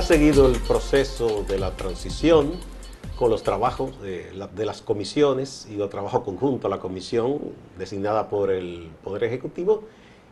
Seguido 0.09 0.47
el 0.47 0.59
proceso 0.61 1.43
de 1.47 1.59
la 1.59 1.77
transición 1.77 2.53
con 3.15 3.29
los 3.29 3.43
trabajos 3.43 4.01
de, 4.01 4.31
de 4.55 4.65
las 4.65 4.81
comisiones 4.81 5.67
y 5.69 5.79
el 5.79 5.87
trabajo 5.87 6.23
conjunto 6.23 6.65
a 6.65 6.69
la 6.71 6.79
comisión 6.79 7.37
designada 7.77 8.27
por 8.27 8.49
el 8.49 8.89
Poder 9.03 9.25
Ejecutivo 9.25 9.83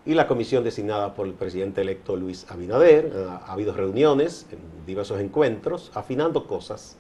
y 0.04 0.16
la 0.16 0.28
comisión 0.28 0.64
designada 0.64 1.14
por 1.14 1.28
el 1.28 1.34
presidente 1.34 1.82
electo 1.82 2.16
Luis 2.16 2.48
Abinader. 2.50 3.14
Ha, 3.30 3.54
habido 3.54 3.72
reuniones, 3.72 4.48
diversos 4.88 5.22
encuentros, 5.22 5.92
afinando 5.94 6.48
cosas. 6.48 6.98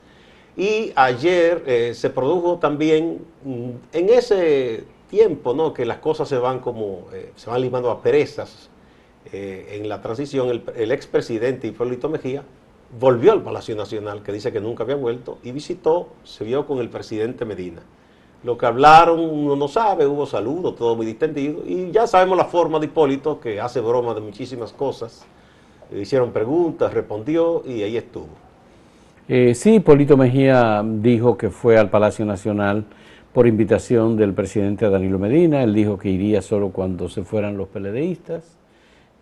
Y 0.55 0.91
ayer 0.95 1.63
eh, 1.65 1.95
se 1.95 2.11
produjo 2.11 2.59
también, 2.59 3.25
mm, 3.43 3.69
en 3.91 4.09
ese 4.09 4.83
tiempo, 5.09 5.55
¿no? 5.55 5.73
que 5.73 5.83
las 5.83 5.97
cosas 5.97 6.29
se 6.29 6.37
van 6.37 6.59
como, 6.59 7.07
eh, 7.11 7.31
se 7.37 7.49
van 7.49 7.59
limando 7.59 7.89
a 7.89 8.03
perezas 8.03 8.69
eh, 9.33 9.79
en 9.79 9.89
la 9.89 9.99
transición, 9.99 10.49
el, 10.49 10.63
el 10.75 10.91
expresidente 10.91 11.65
Hipólito 11.65 12.07
Mejía 12.07 12.43
volvió 12.99 13.31
al 13.31 13.41
Palacio 13.41 13.75
Nacional, 13.75 14.23
que 14.23 14.31
dice 14.31 14.51
que 14.51 14.59
nunca 14.59 14.83
había 14.83 14.95
vuelto, 14.95 15.37
y 15.43 15.51
visitó, 15.51 16.09
se 16.23 16.43
vio 16.43 16.65
con 16.65 16.79
el 16.79 16.89
presidente 16.89 17.45
Medina. 17.45 17.81
Lo 18.43 18.57
que 18.57 18.65
hablaron 18.65 19.19
uno 19.19 19.55
no 19.55 19.67
sabe, 19.67 20.05
hubo 20.05 20.25
saludos, 20.25 20.75
todo 20.75 20.95
muy 20.95 21.05
distendido, 21.05 21.63
y 21.65 21.91
ya 21.91 22.07
sabemos 22.07 22.37
la 22.37 22.45
forma 22.45 22.79
de 22.79 22.85
Hipólito, 22.85 23.39
que 23.39 23.59
hace 23.59 23.81
broma 23.81 24.13
de 24.13 24.21
muchísimas 24.21 24.71
cosas. 24.71 25.25
Le 25.91 26.01
hicieron 26.01 26.31
preguntas, 26.31 26.93
respondió 26.93 27.63
y 27.65 27.81
ahí 27.81 27.97
estuvo. 27.97 28.27
Eh, 29.27 29.55
sí, 29.55 29.75
Hipólito 29.75 30.15
Mejía 30.15 30.83
dijo 30.85 31.37
que 31.37 31.49
fue 31.49 31.77
al 31.77 31.89
Palacio 31.89 32.25
Nacional 32.25 32.85
por 33.33 33.47
invitación 33.47 34.15
del 34.15 34.33
presidente 34.33 34.89
Danilo 34.89 35.19
Medina, 35.19 35.61
él 35.63 35.73
dijo 35.73 35.97
que 35.97 36.09
iría 36.09 36.41
solo 36.41 36.69
cuando 36.69 37.09
se 37.09 37.23
fueran 37.23 37.57
los 37.57 37.67
peledeístas 37.67 38.56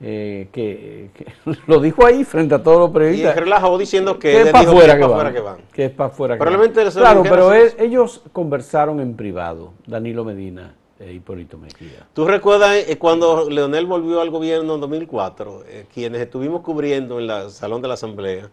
eh, 0.02 0.50
que, 0.52 1.10
lo 1.68 1.80
dijo 1.80 2.06
ahí 2.06 2.24
frente 2.24 2.56
a 2.56 2.62
todos 2.62 2.80
los 2.80 2.90
periodistas. 2.92 3.36
Y 3.36 3.40
relajó 3.40 3.78
diciendo 3.78 4.20
que, 4.20 4.42
es 4.42 4.52
para 4.52 4.70
afuera 4.70 4.98
que, 4.98 5.40
van, 5.40 5.58
Que 5.72 5.86
es 5.86 5.92
para 5.92 6.10
afuera 6.10 6.38
Probablemente 6.38 6.84
Claro, 6.92 7.24
pero 7.24 7.54
ellos 7.54 8.22
conversaron 8.32 9.00
en 9.00 9.16
privado, 9.16 9.74
Danilo 9.88 10.26
Medina 10.26 10.76
e 11.00 11.14
Hipólito 11.14 11.58
Mejía. 11.58 12.08
¿Tú 12.14 12.26
recuerdas 12.26 12.76
eh, 12.88 12.98
cuando 12.98 13.50
Leonel 13.50 13.86
volvió 13.86 14.22
al 14.22 14.30
gobierno 14.30 14.76
en 14.76 14.82
2004, 14.82 15.64
eh, 15.68 15.86
quienes 15.94 16.22
estuvimos 16.22 16.62
cubriendo 16.62 17.20
en 17.20 17.30
el 17.30 17.50
Salón 17.52 17.82
de 17.82 17.88
la 17.88 17.96
Asamblea, 17.96 18.50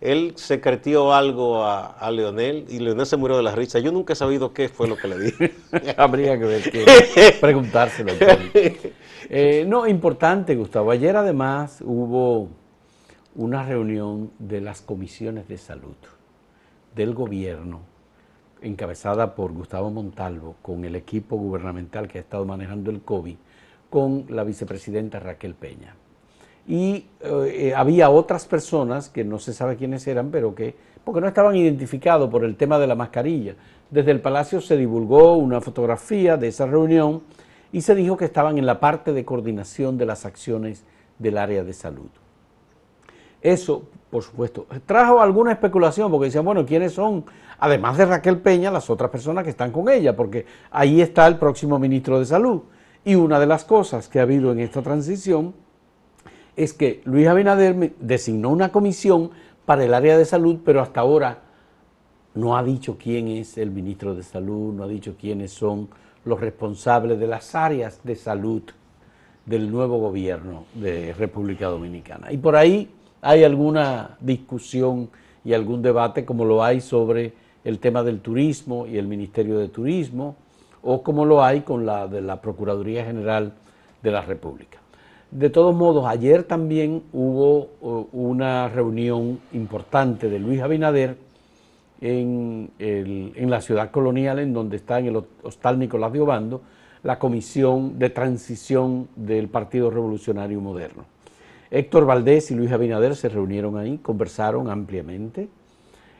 él 0.00 0.32
secretió 0.36 1.12
algo 1.12 1.62
a, 1.62 1.86
a, 1.86 2.10
Leonel 2.10 2.64
y 2.68 2.78
Leonel 2.78 3.04
se 3.04 3.18
murió 3.18 3.36
de 3.36 3.42
la 3.42 3.54
risa. 3.54 3.78
Yo 3.80 3.92
nunca 3.92 4.14
he 4.14 4.16
sabido 4.16 4.54
qué 4.54 4.68
fue 4.68 4.88
lo 4.88 4.96
que 4.96 5.08
le 5.08 5.18
dije. 5.18 5.54
Habría 5.98 6.38
que 6.38 6.44
ver, 6.44 6.70
que 6.70 7.36
preguntárselo. 7.40 8.12
Eh, 9.28 9.64
no, 9.68 9.86
importante, 9.86 10.56
Gustavo. 10.56 10.90
Ayer 10.90 11.16
además 11.16 11.82
hubo 11.84 12.48
una 13.34 13.64
reunión 13.64 14.32
de 14.38 14.60
las 14.60 14.80
comisiones 14.80 15.46
de 15.48 15.58
salud 15.58 15.96
del 16.94 17.14
gobierno, 17.14 17.80
encabezada 18.62 19.34
por 19.34 19.52
Gustavo 19.52 19.90
Montalvo, 19.90 20.56
con 20.62 20.84
el 20.84 20.96
equipo 20.96 21.36
gubernamental 21.36 22.08
que 22.08 22.18
ha 22.18 22.20
estado 22.22 22.44
manejando 22.44 22.90
el 22.90 23.02
COVID, 23.02 23.36
con 23.88 24.26
la 24.28 24.44
vicepresidenta 24.44 25.20
Raquel 25.20 25.54
Peña. 25.54 25.94
Y 26.66 27.06
eh, 27.20 27.72
había 27.76 28.10
otras 28.10 28.46
personas 28.46 29.08
que 29.08 29.24
no 29.24 29.38
se 29.38 29.52
sabe 29.52 29.76
quiénes 29.76 30.06
eran, 30.06 30.30
pero 30.30 30.54
que, 30.54 30.74
porque 31.04 31.20
no 31.20 31.26
estaban 31.26 31.56
identificados 31.56 32.30
por 32.30 32.44
el 32.44 32.56
tema 32.56 32.78
de 32.78 32.86
la 32.86 32.94
mascarilla. 32.94 33.56
Desde 33.90 34.12
el 34.12 34.20
Palacio 34.20 34.60
se 34.60 34.76
divulgó 34.76 35.36
una 35.36 35.60
fotografía 35.60 36.36
de 36.36 36.48
esa 36.48 36.66
reunión 36.66 37.22
y 37.72 37.80
se 37.80 37.94
dijo 37.94 38.16
que 38.16 38.24
estaban 38.24 38.58
en 38.58 38.66
la 38.66 38.80
parte 38.80 39.12
de 39.12 39.24
coordinación 39.24 39.98
de 39.98 40.06
las 40.06 40.26
acciones 40.26 40.84
del 41.18 41.38
área 41.38 41.64
de 41.64 41.72
salud. 41.72 42.08
Eso, 43.42 43.84
por 44.10 44.22
supuesto, 44.22 44.66
trajo 44.86 45.20
alguna 45.20 45.52
especulación 45.52 46.10
porque 46.10 46.26
decían, 46.26 46.44
bueno, 46.44 46.66
¿quiénes 46.66 46.92
son, 46.92 47.24
además 47.58 47.96
de 47.96 48.06
Raquel 48.06 48.38
Peña, 48.38 48.70
las 48.70 48.90
otras 48.90 49.10
personas 49.10 49.44
que 49.44 49.50
están 49.50 49.72
con 49.72 49.88
ella? 49.88 50.14
Porque 50.14 50.44
ahí 50.70 51.00
está 51.00 51.26
el 51.26 51.36
próximo 51.38 51.78
ministro 51.78 52.18
de 52.18 52.26
Salud. 52.26 52.62
Y 53.04 53.14
una 53.14 53.40
de 53.40 53.46
las 53.46 53.64
cosas 53.64 54.08
que 54.08 54.18
ha 54.18 54.22
habido 54.22 54.52
en 54.52 54.60
esta 54.60 54.82
transición 54.82 55.54
es 56.56 56.72
que 56.72 57.00
Luis 57.04 57.26
Abinader 57.26 57.94
designó 58.00 58.50
una 58.50 58.70
comisión 58.70 59.30
para 59.66 59.84
el 59.84 59.94
área 59.94 60.18
de 60.18 60.24
salud, 60.24 60.58
pero 60.64 60.80
hasta 60.80 61.00
ahora 61.00 61.38
no 62.34 62.56
ha 62.56 62.62
dicho 62.62 62.96
quién 62.98 63.28
es 63.28 63.58
el 63.58 63.70
ministro 63.70 64.14
de 64.14 64.22
Salud, 64.22 64.72
no 64.72 64.84
ha 64.84 64.88
dicho 64.88 65.14
quiénes 65.18 65.52
son 65.52 65.88
los 66.24 66.40
responsables 66.40 67.18
de 67.18 67.26
las 67.26 67.54
áreas 67.54 68.00
de 68.04 68.14
salud 68.14 68.62
del 69.46 69.70
nuevo 69.70 69.98
gobierno 69.98 70.64
de 70.74 71.12
República 71.14 71.66
Dominicana. 71.66 72.32
Y 72.32 72.38
por 72.38 72.56
ahí 72.56 72.90
hay 73.22 73.44
alguna 73.44 74.16
discusión 74.20 75.10
y 75.44 75.54
algún 75.54 75.82
debate 75.82 76.24
como 76.24 76.44
lo 76.44 76.62
hay 76.62 76.80
sobre 76.80 77.32
el 77.64 77.78
tema 77.78 78.02
del 78.02 78.20
turismo 78.20 78.86
y 78.86 78.98
el 78.98 79.06
Ministerio 79.06 79.58
de 79.58 79.68
Turismo 79.68 80.36
o 80.82 81.02
como 81.02 81.24
lo 81.24 81.42
hay 81.42 81.60
con 81.60 81.84
la 81.84 82.06
de 82.06 82.20
la 82.20 82.40
Procuraduría 82.40 83.04
General 83.04 83.52
de 84.02 84.10
la 84.10 84.22
República. 84.22 84.78
De 85.30 85.48
todos 85.48 85.74
modos, 85.76 86.06
ayer 86.06 86.42
también 86.42 87.04
hubo 87.12 87.68
uh, 87.80 88.06
una 88.12 88.68
reunión 88.68 89.38
importante 89.52 90.28
de 90.28 90.40
Luis 90.40 90.60
Abinader 90.60 91.16
en, 92.00 92.70
la 93.36 93.60
ciudad 93.60 93.92
colonial, 93.92 94.40
en 94.40 94.52
donde 94.52 94.76
está 94.76 94.98
en 94.98 95.06
el 95.06 95.22
Hostal 95.44 95.78
Nicolás 95.78 96.12
de 96.12 96.20
Obando, 96.20 96.62
la 97.04 97.20
Comisión 97.20 97.98
de 97.98 98.10
Transición 98.10 99.08
del 99.14 99.48
Partido 99.48 99.88
Revolucionario 99.90 100.60
Moderno. 100.60 101.04
Héctor 101.70 102.06
Valdés 102.06 102.50
y 102.50 102.56
Luis 102.56 102.72
Abinader 102.72 103.14
se 103.14 103.28
reunieron 103.28 103.78
ahí, 103.78 103.98
conversaron 103.98 104.68
ampliamente, 104.68 105.48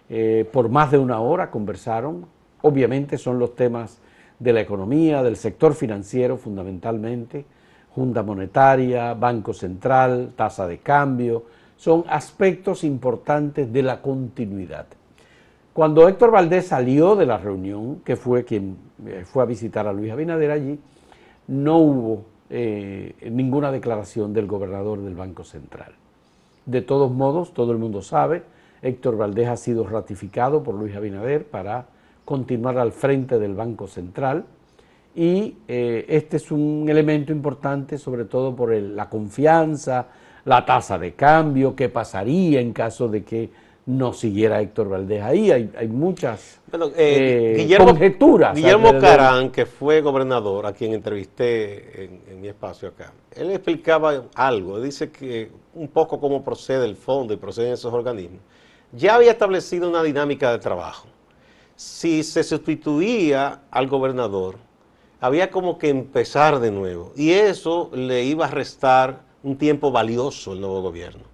eh, 0.08 0.48
por 0.52 0.68
más 0.68 0.92
de 0.92 0.98
una 0.98 1.18
hora 1.20 1.50
conversaron, 1.50 2.26
obviamente 2.62 3.18
son 3.18 3.40
los 3.40 3.56
temas 3.56 4.00
de 4.38 4.52
la 4.52 4.60
economía, 4.60 5.24
del 5.24 5.36
sector 5.36 5.74
financiero 5.74 6.36
fundamentalmente, 6.36 7.44
Junta 7.94 8.22
Monetaria, 8.22 9.14
Banco 9.14 9.52
Central, 9.52 10.32
tasa 10.36 10.66
de 10.66 10.78
cambio, 10.78 11.44
son 11.76 12.04
aspectos 12.08 12.84
importantes 12.84 13.72
de 13.72 13.82
la 13.82 14.00
continuidad. 14.00 14.86
Cuando 15.72 16.08
Héctor 16.08 16.30
Valdés 16.30 16.66
salió 16.66 17.16
de 17.16 17.26
la 17.26 17.38
reunión, 17.38 18.00
que 18.04 18.16
fue 18.16 18.44
quien 18.44 18.76
eh, 19.06 19.24
fue 19.24 19.42
a 19.42 19.46
visitar 19.46 19.86
a 19.86 19.92
Luis 19.92 20.12
Abinader 20.12 20.50
allí, 20.50 20.78
no 21.48 21.78
hubo 21.78 22.24
eh, 22.50 23.14
ninguna 23.30 23.72
declaración 23.72 24.32
del 24.32 24.46
gobernador 24.46 25.00
del 25.00 25.14
Banco 25.14 25.44
Central. 25.44 25.92
De 26.66 26.82
todos 26.82 27.10
modos, 27.10 27.54
todo 27.54 27.72
el 27.72 27.78
mundo 27.78 28.02
sabe, 28.02 28.42
Héctor 28.82 29.16
Valdés 29.16 29.48
ha 29.48 29.56
sido 29.56 29.86
ratificado 29.86 30.62
por 30.62 30.74
Luis 30.74 30.94
Abinader 30.94 31.46
para 31.46 31.86
continuar 32.24 32.78
al 32.78 32.92
frente 32.92 33.38
del 33.38 33.54
Banco 33.54 33.86
Central 33.86 34.44
y 35.14 35.56
eh, 35.66 36.06
este 36.08 36.36
es 36.36 36.50
un 36.50 36.86
elemento 36.88 37.32
importante 37.32 37.98
sobre 37.98 38.24
todo 38.24 38.54
por 38.54 38.72
la 38.72 39.08
confianza, 39.08 40.06
la 40.44 40.64
tasa 40.64 40.98
de 40.98 41.14
cambio, 41.14 41.74
qué 41.74 41.88
pasaría 41.88 42.60
en 42.60 42.72
caso 42.72 43.08
de 43.08 43.24
que 43.24 43.50
no 43.86 44.12
siguiera 44.12 44.60
Héctor 44.60 44.88
Valdés 44.88 45.22
ahí. 45.22 45.50
Hay, 45.50 45.70
hay 45.76 45.88
muchas 45.88 46.60
eh, 46.96 47.66
eh, 47.68 47.76
conjeturas. 47.78 48.54
Guillermo 48.54 48.98
Carán, 49.00 49.50
que 49.50 49.66
fue 49.66 50.00
gobernador, 50.00 50.66
a 50.66 50.72
quien 50.72 50.92
entrevisté 50.92 52.04
en, 52.04 52.40
mi 52.40 52.48
espacio 52.48 52.88
acá, 52.88 53.12
él 53.34 53.50
explicaba 53.50 54.24
algo, 54.34 54.80
dice 54.80 55.10
que 55.10 55.50
un 55.74 55.88
poco 55.88 56.20
cómo 56.20 56.42
procede 56.42 56.86
el 56.86 56.96
fondo 56.96 57.34
y 57.34 57.36
proceden 57.36 57.72
esos 57.72 57.92
organismos. 57.92 58.40
Ya 58.92 59.16
había 59.16 59.32
establecido 59.32 59.88
una 59.88 60.02
dinámica 60.02 60.50
de 60.52 60.58
trabajo. 60.58 61.06
Si 61.76 62.22
se 62.22 62.42
sustituía 62.42 63.62
al 63.70 63.86
gobernador, 63.86 64.56
había 65.20 65.50
como 65.50 65.78
que 65.78 65.88
empezar 65.88 66.60
de 66.60 66.70
nuevo. 66.70 67.12
Y 67.16 67.30
eso 67.30 67.90
le 67.94 68.24
iba 68.24 68.46
a 68.46 68.50
restar 68.50 69.20
un 69.42 69.56
tiempo 69.56 69.90
valioso 69.90 70.52
al 70.52 70.60
nuevo 70.60 70.82
gobierno. 70.82 71.30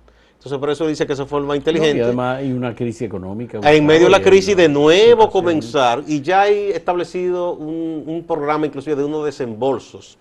Entonces, 0.47 0.61
por 0.61 0.71
eso 0.71 0.87
dice 0.87 1.09
que 1.09 1.16
se 1.16 1.25
forma 1.25 1.57
inteligente. 1.57 1.99
y 1.99 2.00
además 2.02 2.38
hay 2.38 2.52
una 2.52 2.73
crisis 2.73 3.02
económica. 3.02 3.59
En 3.64 3.85
medio 3.85 4.05
de 4.05 4.11
la 4.11 4.23
crisis, 4.23 4.57
de 4.57 4.69
nuevo 4.69 5.28
comenzar, 5.28 6.05
y 6.07 6.21
ya 6.21 6.43
hay 6.43 6.71
establecido 6.71 7.55
un, 7.55 8.25
programa 8.28 8.66
inclusive 8.66 8.95
de 8.95 9.05
unos 9.05 9.25
desembolsos. 9.25 10.19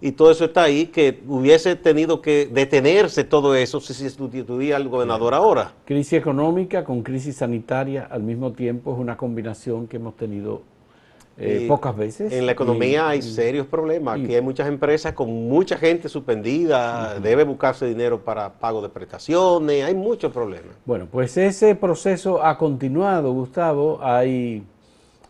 Y 0.00 0.12
todo 0.12 0.32
eso 0.32 0.46
está 0.46 0.64
ahí, 0.64 0.86
que 0.86 1.20
hubiese 1.28 1.76
tenido 1.76 2.20
que 2.20 2.48
detenerse 2.52 3.22
todo 3.22 3.54
eso 3.54 3.80
si 3.80 3.94
se 3.94 4.10
sustituía 4.10 4.74
al 4.74 4.88
gobernador 4.88 5.32
ahora. 5.32 5.72
Crisis 5.84 6.14
económica 6.14 6.82
con 6.82 7.04
crisis 7.04 7.36
sanitaria 7.36 8.08
al 8.10 8.24
mismo 8.24 8.52
tiempo 8.52 8.92
es 8.92 8.98
una 8.98 9.16
combinación 9.16 9.86
que 9.86 9.98
hemos 9.98 10.16
tenido 10.16 10.62
eh, 11.40 11.66
pocas 11.68 11.96
veces. 11.96 12.32
En 12.32 12.46
la 12.46 12.52
economía 12.52 13.08
hay 13.08 13.22
serios 13.22 13.66
problemas. 13.66 14.18
Aquí 14.18 14.34
hay 14.34 14.42
muchas 14.42 14.66
empresas 14.66 15.12
con 15.12 15.48
mucha 15.48 15.78
gente 15.78 16.08
suspendida, 16.08 17.20
debe 17.20 17.44
buscarse 17.44 17.86
dinero 17.86 18.24
para 18.24 18.54
pago 18.54 18.82
de 18.82 18.88
prestaciones, 18.88 19.84
hay 19.84 19.94
muchos 19.94 20.32
problemas. 20.32 20.74
Bueno, 20.84 21.06
pues 21.10 21.36
ese 21.36 21.76
proceso 21.76 22.42
ha 22.44 22.58
continuado, 22.58 23.32
Gustavo. 23.32 24.00
Hay 24.02 24.64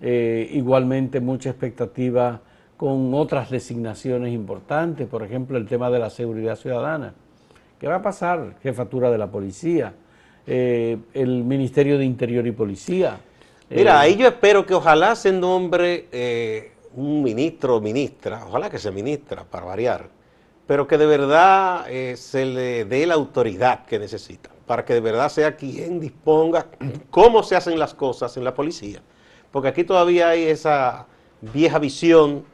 eh, 0.00 0.49
igualmente 0.53 1.21
mucha 1.21 1.50
expectativa 1.50 2.41
con 2.79 3.12
otras 3.12 3.50
designaciones 3.50 4.33
importantes, 4.33 5.07
por 5.09 5.23
ejemplo, 5.23 5.59
el 5.59 5.67
tema 5.67 5.91
de 5.91 5.99
la 5.99 6.09
seguridad 6.09 6.57
ciudadana. 6.57 7.12
¿Qué 7.79 7.87
va 7.87 7.97
a 7.97 8.03
pasar? 8.03 8.55
Jefatura 8.62 9.11
de 9.11 9.19
la 9.19 9.27
policía, 9.27 9.93
eh, 10.47 10.97
el 11.12 11.45
Ministerio 11.45 11.99
de 11.99 12.07
Interior 12.07 12.47
y 12.47 12.53
Policía 12.53 13.21
Mira, 13.71 13.97
Eh, 13.97 13.99
ahí 13.99 14.17
yo 14.17 14.27
espero 14.29 14.65
que 14.65 14.75
ojalá 14.75 15.15
se 15.15 15.31
nombre 15.31 16.09
eh, 16.11 16.73
un 16.95 17.23
ministro 17.23 17.77
o 17.77 17.81
ministra, 17.81 18.45
ojalá 18.47 18.71
que 18.71 18.79
sea 18.79 18.91
ministra 18.91 19.45
para 19.45 19.67
variar, 19.67 20.09
pero 20.67 20.87
que 20.87 20.97
de 20.97 21.07
verdad 21.07 21.85
eh, 21.89 22.17
se 22.17 22.47
le 22.47 22.85
dé 22.87 23.07
la 23.07 23.15
autoridad 23.15 23.85
que 23.85 23.99
necesita, 23.99 24.51
para 24.67 24.85
que 24.85 24.95
de 24.95 25.01
verdad 25.01 25.29
sea 25.29 25.55
quien 25.55 26.01
disponga 26.01 26.67
cómo 27.11 27.43
se 27.43 27.57
hacen 27.57 27.79
las 27.79 27.95
cosas 27.95 28.37
en 28.37 28.45
la 28.45 28.55
policía. 28.55 29.03
Porque 29.51 29.69
aquí 29.69 29.85
todavía 29.85 30.31
hay 30.31 30.45
esa 30.45 31.07
vieja 31.41 31.79
visión 31.79 32.45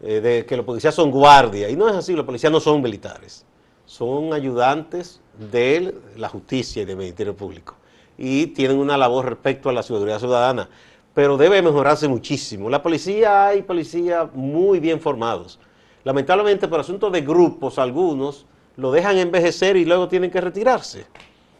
eh, 0.00 0.20
de 0.20 0.46
que 0.46 0.56
los 0.56 0.66
policías 0.66 0.94
son 0.94 1.10
guardias, 1.12 1.70
y 1.70 1.76
no 1.76 1.88
es 1.88 1.94
así, 1.94 2.14
los 2.14 2.26
policías 2.26 2.52
no 2.52 2.58
son 2.60 2.82
militares, 2.82 3.44
son 3.84 4.32
ayudantes 4.32 5.20
de 5.52 5.94
la 6.16 6.28
justicia 6.28 6.82
y 6.82 6.84
del 6.84 6.96
Ministerio 6.96 7.36
Público 7.36 7.76
y 8.18 8.48
tienen 8.48 8.78
una 8.78 8.96
labor 8.96 9.26
respecto 9.26 9.68
a 9.68 9.72
la 9.72 9.82
seguridad 9.82 10.18
ciudadana, 10.18 10.68
pero 11.14 11.36
debe 11.36 11.62
mejorarse 11.62 12.08
muchísimo. 12.08 12.68
La 12.70 12.82
policía 12.82 13.48
hay 13.48 13.62
policías 13.62 14.28
muy 14.34 14.80
bien 14.80 15.00
formados. 15.00 15.58
Lamentablemente 16.04 16.68
por 16.68 16.80
asuntos 16.80 17.10
de 17.12 17.22
grupos, 17.22 17.78
algunos 17.78 18.46
lo 18.76 18.92
dejan 18.92 19.16
envejecer 19.18 19.76
y 19.76 19.84
luego 19.84 20.08
tienen 20.08 20.30
que 20.30 20.40
retirarse. 20.40 21.06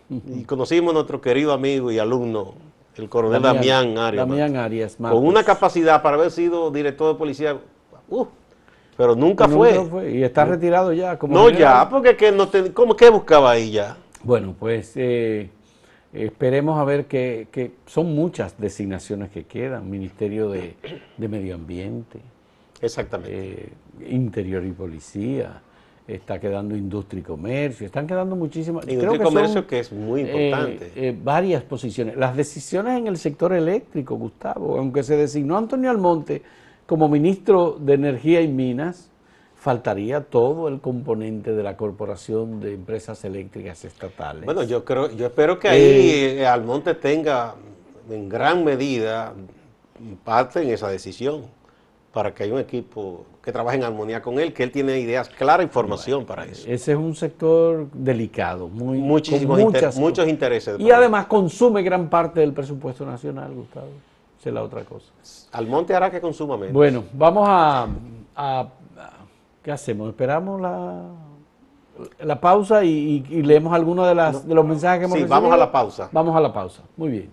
Y 0.08 0.44
conocimos 0.44 0.90
a 0.92 0.94
nuestro 0.94 1.20
querido 1.20 1.52
amigo 1.52 1.90
y 1.90 1.98
alumno, 1.98 2.54
el 2.96 3.08
coronel 3.08 3.42
Damián, 3.42 3.98
Arias, 3.98 4.26
Damián 4.28 4.56
Arias 4.56 4.96
con 4.96 5.26
una 5.26 5.42
capacidad 5.42 6.00
para 6.00 6.16
haber 6.16 6.30
sido 6.30 6.70
director 6.70 7.12
de 7.12 7.18
policía, 7.18 7.58
uh, 8.08 8.26
pero 8.96 9.14
nunca, 9.14 9.46
Nunca 9.46 9.84
fue. 9.90 10.12
Y 10.12 10.22
está 10.22 10.44
retirado 10.44 10.92
ya. 10.92 11.18
Como 11.18 11.34
No 11.34 11.46
general. 11.46 11.84
ya, 11.84 11.88
porque 11.90 12.16
que 12.16 12.32
no 12.32 12.48
te, 12.48 12.72
¿cómo 12.72 12.94
que 12.96 13.10
buscaba 13.10 13.50
ahí 13.50 13.72
ya? 13.72 13.96
Bueno, 14.22 14.54
pues 14.58 14.92
eh, 14.94 15.50
esperemos 16.12 16.78
a 16.78 16.84
ver 16.84 17.06
que, 17.06 17.48
que 17.50 17.72
son 17.86 18.14
muchas 18.14 18.58
designaciones 18.58 19.30
que 19.30 19.44
quedan. 19.44 19.90
Ministerio 19.90 20.50
de, 20.50 20.74
de 21.16 21.28
Medio 21.28 21.54
Ambiente, 21.54 22.20
Exactamente. 22.80 23.32
eh, 23.32 23.68
Interior 24.08 24.64
y 24.64 24.72
Policía, 24.72 25.62
está 26.06 26.38
quedando 26.38 26.76
Industria 26.76 27.20
y 27.20 27.22
Comercio, 27.22 27.86
están 27.86 28.06
quedando 28.06 28.36
muchísimas. 28.36 28.84
Industria 28.86 29.10
creo 29.10 29.20
y 29.20 29.24
comercio 29.24 29.54
son, 29.54 29.64
que 29.64 29.78
es 29.80 29.92
muy 29.92 30.20
eh, 30.22 30.46
importante. 30.48 30.92
eh, 30.94 31.16
varias 31.22 31.62
posiciones. 31.64 32.16
Las 32.16 32.36
decisiones 32.36 32.98
en 32.98 33.06
el 33.08 33.18
sector 33.18 33.52
eléctrico, 33.52 34.16
Gustavo, 34.16 34.78
aunque 34.78 35.02
se 35.02 35.16
designó 35.16 35.56
Antonio 35.56 35.90
Almonte 35.90 36.42
como 36.86 37.08
ministro 37.08 37.76
de 37.80 37.94
Energía 37.94 38.40
y 38.40 38.48
Minas, 38.48 39.10
faltaría 39.70 40.20
todo 40.20 40.68
el 40.68 40.80
componente 40.80 41.52
de 41.52 41.60
la 41.64 41.76
Corporación 41.76 42.60
de 42.60 42.74
Empresas 42.74 43.24
Eléctricas 43.24 43.84
Estatales. 43.84 44.44
Bueno, 44.44 44.62
yo 44.62 44.84
creo, 44.84 45.10
yo 45.10 45.26
espero 45.26 45.58
que 45.58 45.68
ahí 45.68 46.10
eh, 46.38 46.46
Almonte 46.46 46.94
tenga 46.94 47.56
en 48.08 48.28
gran 48.28 48.62
medida 48.64 49.32
parte 50.22 50.62
en 50.62 50.68
esa 50.70 50.86
decisión 50.88 51.46
para 52.12 52.32
que 52.32 52.44
haya 52.44 52.52
un 52.54 52.60
equipo 52.60 53.26
que 53.42 53.50
trabaje 53.50 53.76
en 53.76 53.82
armonía 53.82 54.22
con 54.22 54.38
él, 54.38 54.52
que 54.52 54.62
él 54.62 54.70
tiene 54.70 55.00
ideas 55.00 55.28
claras 55.30 55.66
y 55.66 55.68
formación 55.68 56.24
para 56.24 56.44
eso. 56.44 56.62
Ese 56.68 56.92
es 56.92 56.96
un 56.98 57.16
sector 57.16 57.88
delicado, 57.92 58.68
muy 58.68 58.98
Muchísimos 58.98 59.58
con 59.58 59.66
inter- 59.66 59.90
muchos 59.96 60.28
intereses. 60.28 60.78
Y 60.78 60.92
además 60.92 61.26
consume 61.26 61.82
gran 61.82 62.08
parte 62.08 62.38
del 62.38 62.52
presupuesto 62.52 63.04
nacional, 63.04 63.52
Gustavo. 63.52 63.88
Esa 64.38 64.48
es 64.50 64.54
la 64.54 64.62
otra 64.62 64.84
cosa. 64.84 65.06
Almonte 65.50 65.92
hará 65.92 66.08
que 66.08 66.20
consuma 66.20 66.56
menos. 66.56 66.72
Bueno, 66.72 67.02
vamos 67.12 67.44
a- 67.48 67.88
¿qué 69.66 69.72
hacemos? 69.72 70.08
Esperamos 70.10 70.60
la, 70.60 71.02
la 72.20 72.40
pausa 72.40 72.84
y, 72.84 73.24
y- 73.28 73.34
y 73.38 73.42
leemos 73.42 73.74
algunos 73.74 74.06
de, 74.06 74.14
las, 74.14 74.46
de 74.46 74.54
los 74.54 74.64
mensajes 74.64 75.00
que 75.00 75.04
hemos 75.06 75.16
Sí, 75.16 75.22
recibido. 75.24 75.40
vamos 75.40 75.52
a 75.52 75.56
la 75.56 75.72
pausa. 75.72 76.08
Vamos 76.12 76.36
a 76.36 76.40
la 76.40 76.52
pausa. 76.52 76.82
Muy 76.96 77.10
bien. 77.10 77.30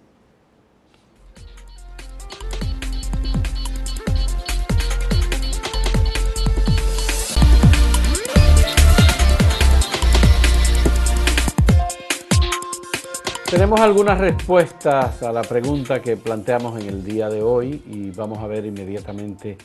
Tenemos 13.49 13.79
algunas 13.81 14.17
respuestas 14.17 15.21
a 15.21 15.31
la 15.31 15.43
pregunta 15.43 16.01
que 16.01 16.17
planteamos 16.17 16.79
en 16.81 16.87
el 16.89 17.03
día 17.03 17.29
de 17.29 17.43
hoy 17.43 17.83
y 17.87 18.09
vamos 18.11 18.39
a 18.39 18.47
ver 18.47 18.65
inmediatamente 18.65 19.57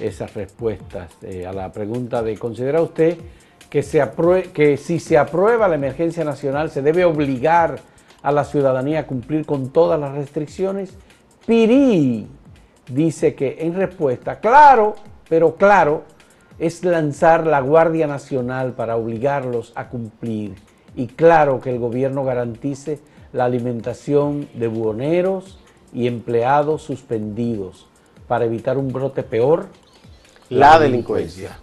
esas 0.00 0.34
respuestas 0.34 1.12
eh, 1.22 1.46
a 1.46 1.52
la 1.52 1.72
pregunta 1.72 2.22
de 2.22 2.36
¿considera 2.36 2.80
usted 2.82 3.18
que, 3.70 3.82
que 4.52 4.76
si 4.76 4.98
se 4.98 5.18
aprueba 5.18 5.68
la 5.68 5.74
emergencia 5.74 6.24
nacional 6.24 6.70
se 6.70 6.82
debe 6.82 7.04
obligar 7.04 7.78
a 8.22 8.32
la 8.32 8.44
ciudadanía 8.44 9.00
a 9.00 9.06
cumplir 9.06 9.44
con 9.44 9.70
todas 9.70 9.98
las 10.00 10.14
restricciones? 10.14 10.94
Pirí 11.46 12.26
dice 12.88 13.34
que 13.34 13.58
en 13.60 13.74
respuesta, 13.74 14.40
claro, 14.40 14.96
pero 15.28 15.56
claro, 15.56 16.04
es 16.58 16.84
lanzar 16.84 17.46
la 17.46 17.60
Guardia 17.60 18.06
Nacional 18.06 18.72
para 18.72 18.96
obligarlos 18.96 19.72
a 19.76 19.88
cumplir 19.88 20.56
y 20.96 21.06
claro 21.06 21.60
que 21.60 21.70
el 21.70 21.78
gobierno 21.78 22.24
garantice 22.24 22.98
la 23.32 23.44
alimentación 23.44 24.48
de 24.54 24.66
buhoneros 24.66 25.58
y 25.92 26.06
empleados 26.06 26.82
suspendidos 26.82 27.86
para 28.26 28.44
evitar 28.44 28.78
un 28.78 28.92
brote 28.92 29.22
peor. 29.22 29.66
La 30.48 30.78
delincuencia. 30.78 31.58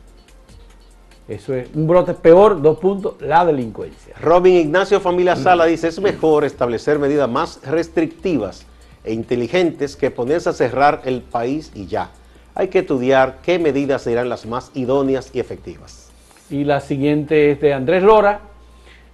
Eso 1.27 1.55
es, 1.55 1.69
un 1.73 1.87
brote 1.87 2.13
peor, 2.13 2.61
dos 2.61 2.77
puntos, 2.77 3.15
la 3.19 3.43
delincuencia. 3.43 4.15
Robin 4.21 4.55
Ignacio 4.55 4.99
Familia 4.99 5.35
Sala 5.35 5.65
dice, 5.65 5.87
es 5.87 5.99
mejor 5.99 6.45
establecer 6.45 6.99
medidas 6.99 7.27
más 7.27 7.59
restrictivas 7.63 8.65
e 9.03 9.13
inteligentes 9.13 9.95
que 9.95 10.11
ponerse 10.11 10.49
a 10.49 10.53
cerrar 10.53 11.01
el 11.05 11.21
país 11.21 11.71
y 11.73 11.87
ya. 11.87 12.11
Hay 12.53 12.67
que 12.67 12.79
estudiar 12.79 13.39
qué 13.41 13.57
medidas 13.57 14.03
serán 14.03 14.29
las 14.29 14.45
más 14.45 14.69
idóneas 14.75 15.31
y 15.33 15.39
efectivas. 15.39 16.11
Y 16.49 16.63
la 16.63 16.79
siguiente 16.79 17.51
es 17.51 17.59
de 17.59 17.73
Andrés 17.73 18.03
Lora. 18.03 18.41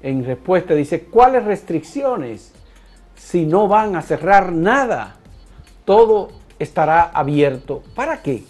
En 0.04 0.26
respuesta 0.26 0.74
dice, 0.74 1.06
¿cuáles 1.06 1.46
restricciones? 1.46 2.52
Si 3.16 3.46
no 3.46 3.70
van 3.70 3.96
a 3.96 4.02
cerrar 4.02 4.52
nada, 4.52 5.16
todo 5.86 6.30
estará 6.60 7.04
abierto. 7.04 7.84
¿Para 7.96 8.22
qué? 8.22 8.44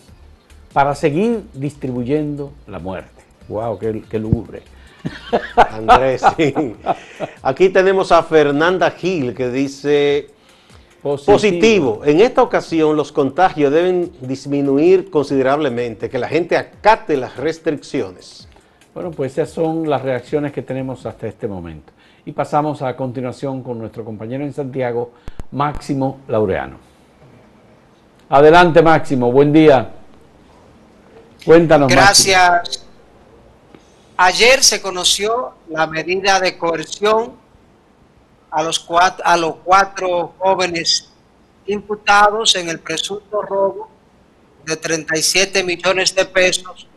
Para 0.74 0.96
seguir 0.96 1.44
distribuyendo 1.54 2.54
la 2.68 2.80
muerte. 2.80 3.24
¡Wow! 3.48 3.78
¡Qué, 3.78 4.04
qué 4.10 4.20
lúgubre! 4.20 4.62
Andrés, 5.56 6.24
sí. 6.38 6.54
Aquí 7.42 7.70
tenemos 7.70 8.12
a 8.12 8.24
Fernanda 8.24 8.92
Gil 8.92 9.34
que 9.34 9.50
dice, 9.50 10.30
positivo, 11.02 12.02
en 12.06 12.22
esta 12.22 12.44
ocasión 12.44 12.96
los 12.96 13.12
contagios 13.12 13.72
deben 13.72 14.12
disminuir 14.22 15.10
considerablemente, 15.10 16.10
que 16.10 16.20
la 16.20 16.28
gente 16.28 16.58
acate 16.58 17.18
las 17.18 17.38
restricciones. 17.38 18.48
Bueno, 18.94 19.12
pues 19.12 19.34
esas 19.34 19.50
son 19.50 19.90
las 19.90 20.02
reacciones 20.02 20.52
que 20.52 20.62
tenemos 20.62 21.06
hasta 21.06 21.28
este 21.28 21.48
momento. 21.48 21.94
Y 22.26 22.34
pasamos 22.34 22.82
a 22.82 22.96
continuación 22.96 23.64
con 23.64 23.80
nuestro 23.80 24.06
compañero 24.06 24.44
en 24.44 24.54
Santiago, 24.54 25.12
Máximo 25.52 26.20
Laureano. 26.28 26.78
Adelante, 28.30 28.82
Máximo, 28.82 29.32
buen 29.32 29.52
día. 29.52 29.90
Cuéntanos. 31.46 31.92
Gracias. 31.92 32.86
Ayer 34.18 34.64
se 34.64 34.82
conoció 34.82 35.54
la 35.70 35.88
medida 35.88 36.40
de 36.40 36.58
coerción 36.58 37.34
a 38.52 38.62
los 38.62 38.80
cuatro, 38.80 39.26
a 39.26 39.38
los 39.38 39.56
cuatro 39.64 40.36
jóvenes 40.38 41.10
imputados 41.66 42.56
en 42.56 42.70
el 42.70 42.80
presunto 42.80 43.42
robo 43.42 43.90
de 44.66 44.78
37 44.78 45.64
millones 45.64 46.14
de 46.14 46.26
pesos 46.26 46.88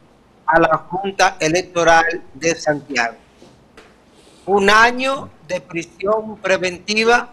a 0.46 0.60
la 0.60 0.76
Junta 0.76 1.36
Electoral 1.40 2.22
de 2.34 2.54
Santiago. 2.54 3.16
Un 4.46 4.68
año 4.68 5.30
de 5.48 5.60
prisión 5.60 6.36
preventiva 6.38 7.30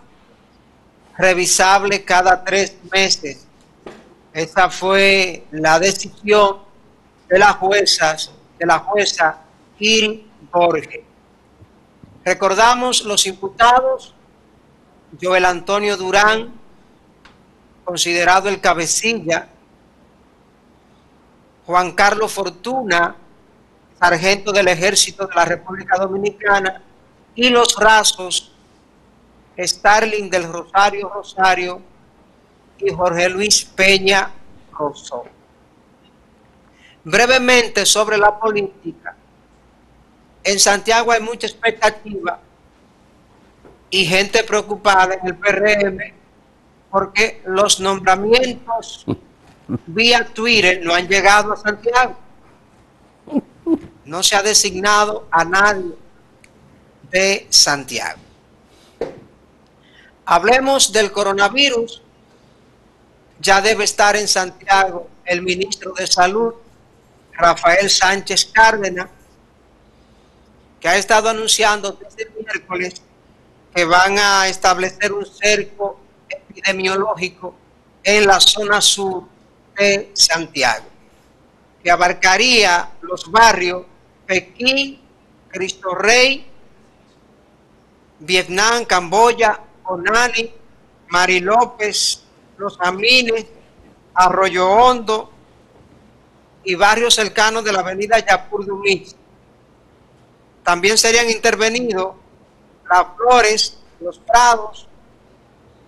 revisable 1.17 2.04
cada 2.06 2.43
tres 2.43 2.78
meses. 2.91 3.45
Esa 4.34 4.69
fue 4.69 5.43
la 5.52 5.78
decisión 5.78 6.71
de 7.32 7.39
las 7.39 7.56
juezas, 7.56 8.30
de 8.60 8.65
la 8.65 8.80
jueza 8.80 9.39
Kiri 9.80 10.30
Borges. 10.52 11.00
Recordamos 12.26 13.06
los 13.06 13.26
imputados, 13.26 14.13
Joel 15.20 15.46
Antonio 15.46 15.96
Durán, 15.96 16.54
considerado 17.86 18.50
el 18.50 18.60
cabecilla, 18.60 19.48
Juan 21.65 21.94
Carlos 21.94 22.34
Fortuna, 22.34 23.15
sargento 23.98 24.52
del 24.52 24.67
ejército 24.67 25.26
de 25.26 25.34
la 25.34 25.46
República 25.46 25.98
Dominicana, 25.98 26.82
y 27.34 27.50
los 27.50 27.78
rasos, 27.78 28.52
Starling 29.58 30.30
del 30.30 30.52
Rosario 30.52 31.08
Rosario 31.08 31.82
y 32.78 32.91
Jorge 32.94 33.30
Luis 33.30 33.63
Peña 33.63 34.32
Rosó. 34.74 35.24
Brevemente 37.04 37.86
sobre 37.86 38.18
la 38.18 38.38
política. 38.40 39.16
En 40.44 40.60
Santiago 40.60 41.12
hay 41.12 41.22
mucha 41.22 41.48
expectativa 41.48 42.40
y 43.90 44.06
gente 44.06 44.44
preocupada 44.44 45.16
en 45.16 45.28
el 45.28 45.36
PRM 45.36 46.00
porque 46.90 47.42
los 47.46 47.80
nombramientos 47.80 49.06
vía 49.88 50.26
Twitter 50.34 50.82
no 50.84 50.94
han 50.94 51.08
llegado 51.08 51.54
a 51.54 51.58
Santiago. 51.58 52.16
No 54.06 54.24
se 54.24 54.36
ha 54.36 54.44
designado 54.44 55.28
a 55.32 55.46
nadie 55.46 55.96
de 57.10 57.48
Santiago. 57.50 58.20
Hablemos 60.26 60.92
del 60.92 61.12
coronavirus. 61.12 62.02
Ya 63.40 63.62
debe 63.62 63.86
estar 63.86 64.16
en 64.16 64.28
Santiago 64.28 65.08
el 65.26 65.42
ministro 65.42 65.94
de 65.94 66.06
Salud, 66.06 66.54
Rafael 67.41 67.89
Sánchez 67.89 68.45
Cárdenas, 68.54 69.10
que 70.80 70.88
ha 70.88 70.95
estado 70.95 71.30
anunciando 71.30 71.91
desde 71.93 72.23
el 72.23 72.32
miércoles 72.34 73.01
que 73.73 73.84
van 73.84 74.19
a 74.19 74.47
establecer 74.47 75.12
un 75.12 75.25
cerco 75.25 75.99
epidemiológico 76.30 77.56
en 78.04 78.27
la 78.27 78.39
zona 78.39 78.80
sur 78.80 79.23
de 79.75 80.12
Santiago, 80.13 80.86
que 81.84 81.89
abarcaría 81.89 82.91
los 83.01 83.30
barrios 83.32 83.86
Pekín, 84.27 85.01
Cristo 85.49 85.95
Rey, 85.95 86.45
Vietnam, 88.19 88.86
Camboya, 88.86 89.60
Onani, 89.86 90.54
Mari 91.10 91.39
López, 91.39 92.23
Los 92.58 92.77
Amines, 92.80 93.47
Arroyo 94.13 94.69
Hondo 94.69 95.31
y 96.63 96.76
barrios 96.76 97.15
cercanos 97.15 97.63
de 97.63 97.71
la 97.71 97.80
avenida 97.80 98.19
Yapur 98.19 98.65
Dumit. 98.65 99.10
También 100.63 100.97
serían 100.97 101.30
intervenidos 101.30 102.15
las 102.89 103.08
flores, 103.15 103.78
los 104.00 104.19
prados, 104.19 104.88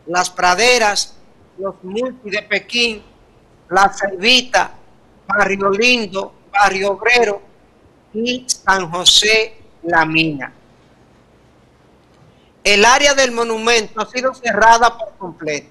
las 0.07 0.29
praderas, 0.29 1.15
los 1.57 1.75
multi 1.83 2.29
de 2.29 2.41
Pekín, 2.41 3.03
la 3.69 3.91
Selvita, 3.93 4.71
Barrio 5.27 5.69
Lindo, 5.69 6.33
Barrio 6.51 6.91
Obrero 6.91 7.41
y 8.13 8.45
San 8.47 8.89
José 8.89 9.57
La 9.83 10.05
Mina. 10.05 10.53
El 12.63 12.86
área 12.86 13.13
del 13.13 13.31
monumento 13.31 14.01
ha 14.01 14.09
sido 14.09 14.33
cerrada 14.33 14.97
por 14.97 15.17
completo. 15.17 15.69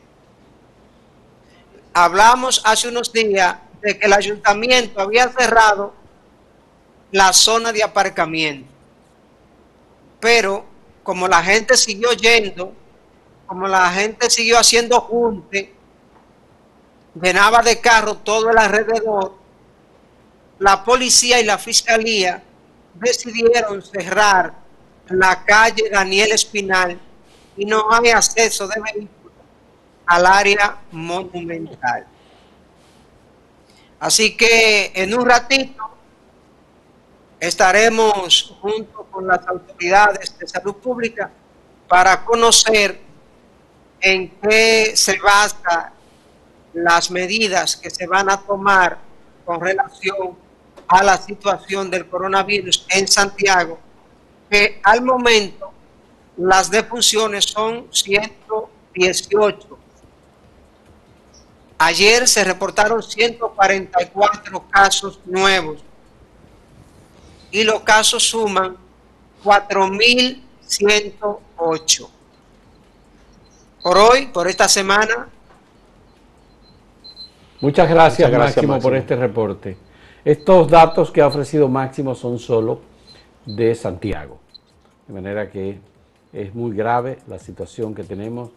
Hablamos 1.94 2.62
hace 2.64 2.88
unos 2.88 3.12
días 3.12 3.56
de 3.82 3.98
que 3.98 4.06
el 4.06 4.12
ayuntamiento 4.12 5.00
había 5.00 5.28
cerrado 5.28 5.92
la 7.10 7.32
zona 7.32 7.72
de 7.72 7.82
aparcamiento. 7.82 8.70
Pero 10.20 10.64
como 11.02 11.28
la 11.28 11.42
gente 11.42 11.76
siguió 11.76 12.12
yendo, 12.12 12.72
como 13.46 13.66
la 13.66 13.90
gente 13.90 14.30
siguió 14.30 14.58
haciendo 14.58 15.00
junte, 15.00 15.74
llenaba 17.20 17.62
de 17.62 17.80
carro 17.80 18.16
todo 18.16 18.50
el 18.50 18.58
alrededor, 18.58 19.34
la 20.58 20.84
policía 20.84 21.40
y 21.40 21.44
la 21.44 21.58
fiscalía 21.58 22.42
decidieron 22.94 23.82
cerrar 23.82 24.54
la 25.08 25.44
calle 25.44 25.90
Daniel 25.90 26.32
Espinal 26.32 26.98
y 27.56 27.64
no 27.64 27.92
hay 27.92 28.10
acceso 28.10 28.68
de 28.68 28.80
vehículos 28.80 29.32
al 30.06 30.26
área 30.26 30.78
monumental. 30.92 32.06
Así 34.02 34.36
que 34.36 34.90
en 34.96 35.14
un 35.14 35.24
ratito 35.24 35.88
estaremos 37.38 38.52
junto 38.60 39.04
con 39.04 39.28
las 39.28 39.46
autoridades 39.46 40.36
de 40.36 40.48
salud 40.48 40.74
pública 40.74 41.30
para 41.86 42.24
conocer 42.24 43.00
en 44.00 44.28
qué 44.42 44.96
se 44.96 45.20
basan 45.20 45.92
las 46.72 47.12
medidas 47.12 47.76
que 47.76 47.90
se 47.90 48.08
van 48.08 48.28
a 48.28 48.38
tomar 48.38 48.98
con 49.44 49.60
relación 49.60 50.36
a 50.88 51.04
la 51.04 51.16
situación 51.16 51.88
del 51.88 52.08
coronavirus 52.08 52.84
en 52.88 53.06
Santiago, 53.06 53.78
que 54.50 54.80
al 54.82 55.02
momento 55.02 55.70
las 56.38 56.68
defunciones 56.72 57.44
son 57.44 57.86
118. 57.92 59.71
Ayer 61.84 62.28
se 62.28 62.44
reportaron 62.44 63.02
144 63.02 64.66
casos 64.70 65.18
nuevos 65.24 65.82
y 67.50 67.64
los 67.64 67.80
casos 67.80 68.22
suman 68.22 68.76
4.108. 69.42 72.08
Por 73.82 73.98
hoy, 73.98 74.26
por 74.26 74.46
esta 74.46 74.68
semana. 74.68 75.26
Muchas 77.60 77.90
gracias, 77.90 78.30
Máximo, 78.30 78.78
por 78.78 78.94
este 78.94 79.16
reporte. 79.16 79.76
Estos 80.24 80.68
datos 80.68 81.10
que 81.10 81.20
ha 81.20 81.26
ofrecido 81.26 81.66
Máximo 81.66 82.14
son 82.14 82.38
solo 82.38 82.80
de 83.44 83.74
Santiago. 83.74 84.38
De 85.08 85.14
manera 85.14 85.50
que 85.50 85.80
es 86.32 86.54
muy 86.54 86.76
grave 86.76 87.18
la 87.26 87.40
situación 87.40 87.92
que 87.92 88.04
tenemos, 88.04 88.50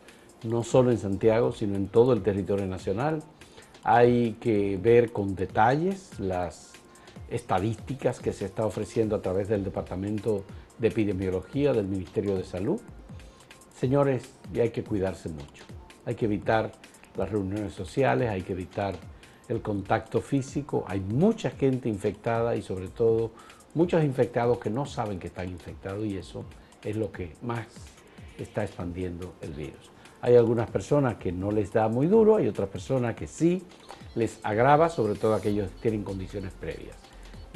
no 0.46 0.64
solo 0.64 0.92
en 0.92 0.98
Santiago, 0.98 1.52
sino 1.52 1.76
en 1.76 1.88
todo 1.88 2.14
el 2.14 2.22
territorio 2.22 2.66
nacional. 2.66 3.24
Hay 3.84 4.34
que 4.40 4.78
ver 4.78 5.12
con 5.12 5.36
detalles 5.36 6.20
las 6.20 6.74
estadísticas 7.30 8.20
que 8.20 8.34
se 8.34 8.46
está 8.46 8.66
ofreciendo 8.66 9.16
a 9.16 9.22
través 9.22 9.48
del 9.48 9.64
Departamento 9.64 10.44
de 10.78 10.88
Epidemiología 10.90 11.74
del 11.74 11.88
Ministerio 11.88 12.36
de 12.36 12.44
Salud. 12.44 12.80
Señores, 13.78 14.30
y 14.54 14.60
hay 14.60 14.70
que 14.70 14.84
cuidarse 14.84 15.30
mucho. 15.30 15.64
Hay 16.06 16.16
que 16.16 16.26
evitar 16.26 16.72
las 17.18 17.30
reuniones 17.30 17.74
sociales, 17.74 18.30
hay 18.30 18.42
que 18.42 18.54
evitar 18.54 18.96
el 19.48 19.62
contacto 19.62 20.22
físico. 20.22 20.86
Hay 20.88 21.00
mucha 21.00 21.50
gente 21.52 21.90
infectada 21.90 22.56
y 22.56 22.62
sobre 22.62 22.88
todo 22.88 23.32
muchos 23.74 24.04
infectados 24.04 24.60
que 24.60 24.70
no 24.70 24.86
saben 24.86 25.20
que 25.20 25.28
están 25.28 25.50
infectados 25.50 26.06
y 26.06 26.18
eso 26.18 26.46
es 26.84 26.96
lo 26.96 27.12
que 27.12 27.36
más 27.42 27.68
está 28.38 28.64
expandiendo 28.64 29.34
el 29.42 29.54
virus. 29.54 29.95
Hay 30.22 30.36
algunas 30.36 30.70
personas 30.70 31.16
que 31.16 31.32
no 31.32 31.52
les 31.52 31.72
da 31.72 31.88
muy 31.88 32.08
duro, 32.08 32.38
hay 32.38 32.48
otras 32.48 32.70
personas 32.70 33.16
que 33.16 33.28
sí 33.28 33.64
les 34.16 34.40
agrava, 34.44 34.90
sobre 34.90 35.16
todo 35.16 35.36
aquellos 35.36 35.70
que 35.70 35.82
tienen 35.82 36.04
condiciones 36.04 36.52
previas 36.54 36.96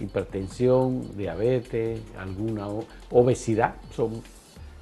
hipertensión, 0.01 1.17
diabetes, 1.17 2.01
alguna 2.17 2.67
obesidad, 3.11 3.75
son 3.95 4.21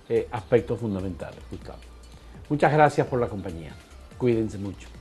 eh, 0.10 0.28
aspectos 0.32 0.80
fundamentales, 0.80 1.40
Gustavo. 1.50 1.80
Muchas 2.50 2.72
gracias 2.72 3.08
por 3.08 3.20
la 3.20 3.28
compañía. 3.28 3.74
Cuídense 4.18 4.58
mucho. 4.58 4.97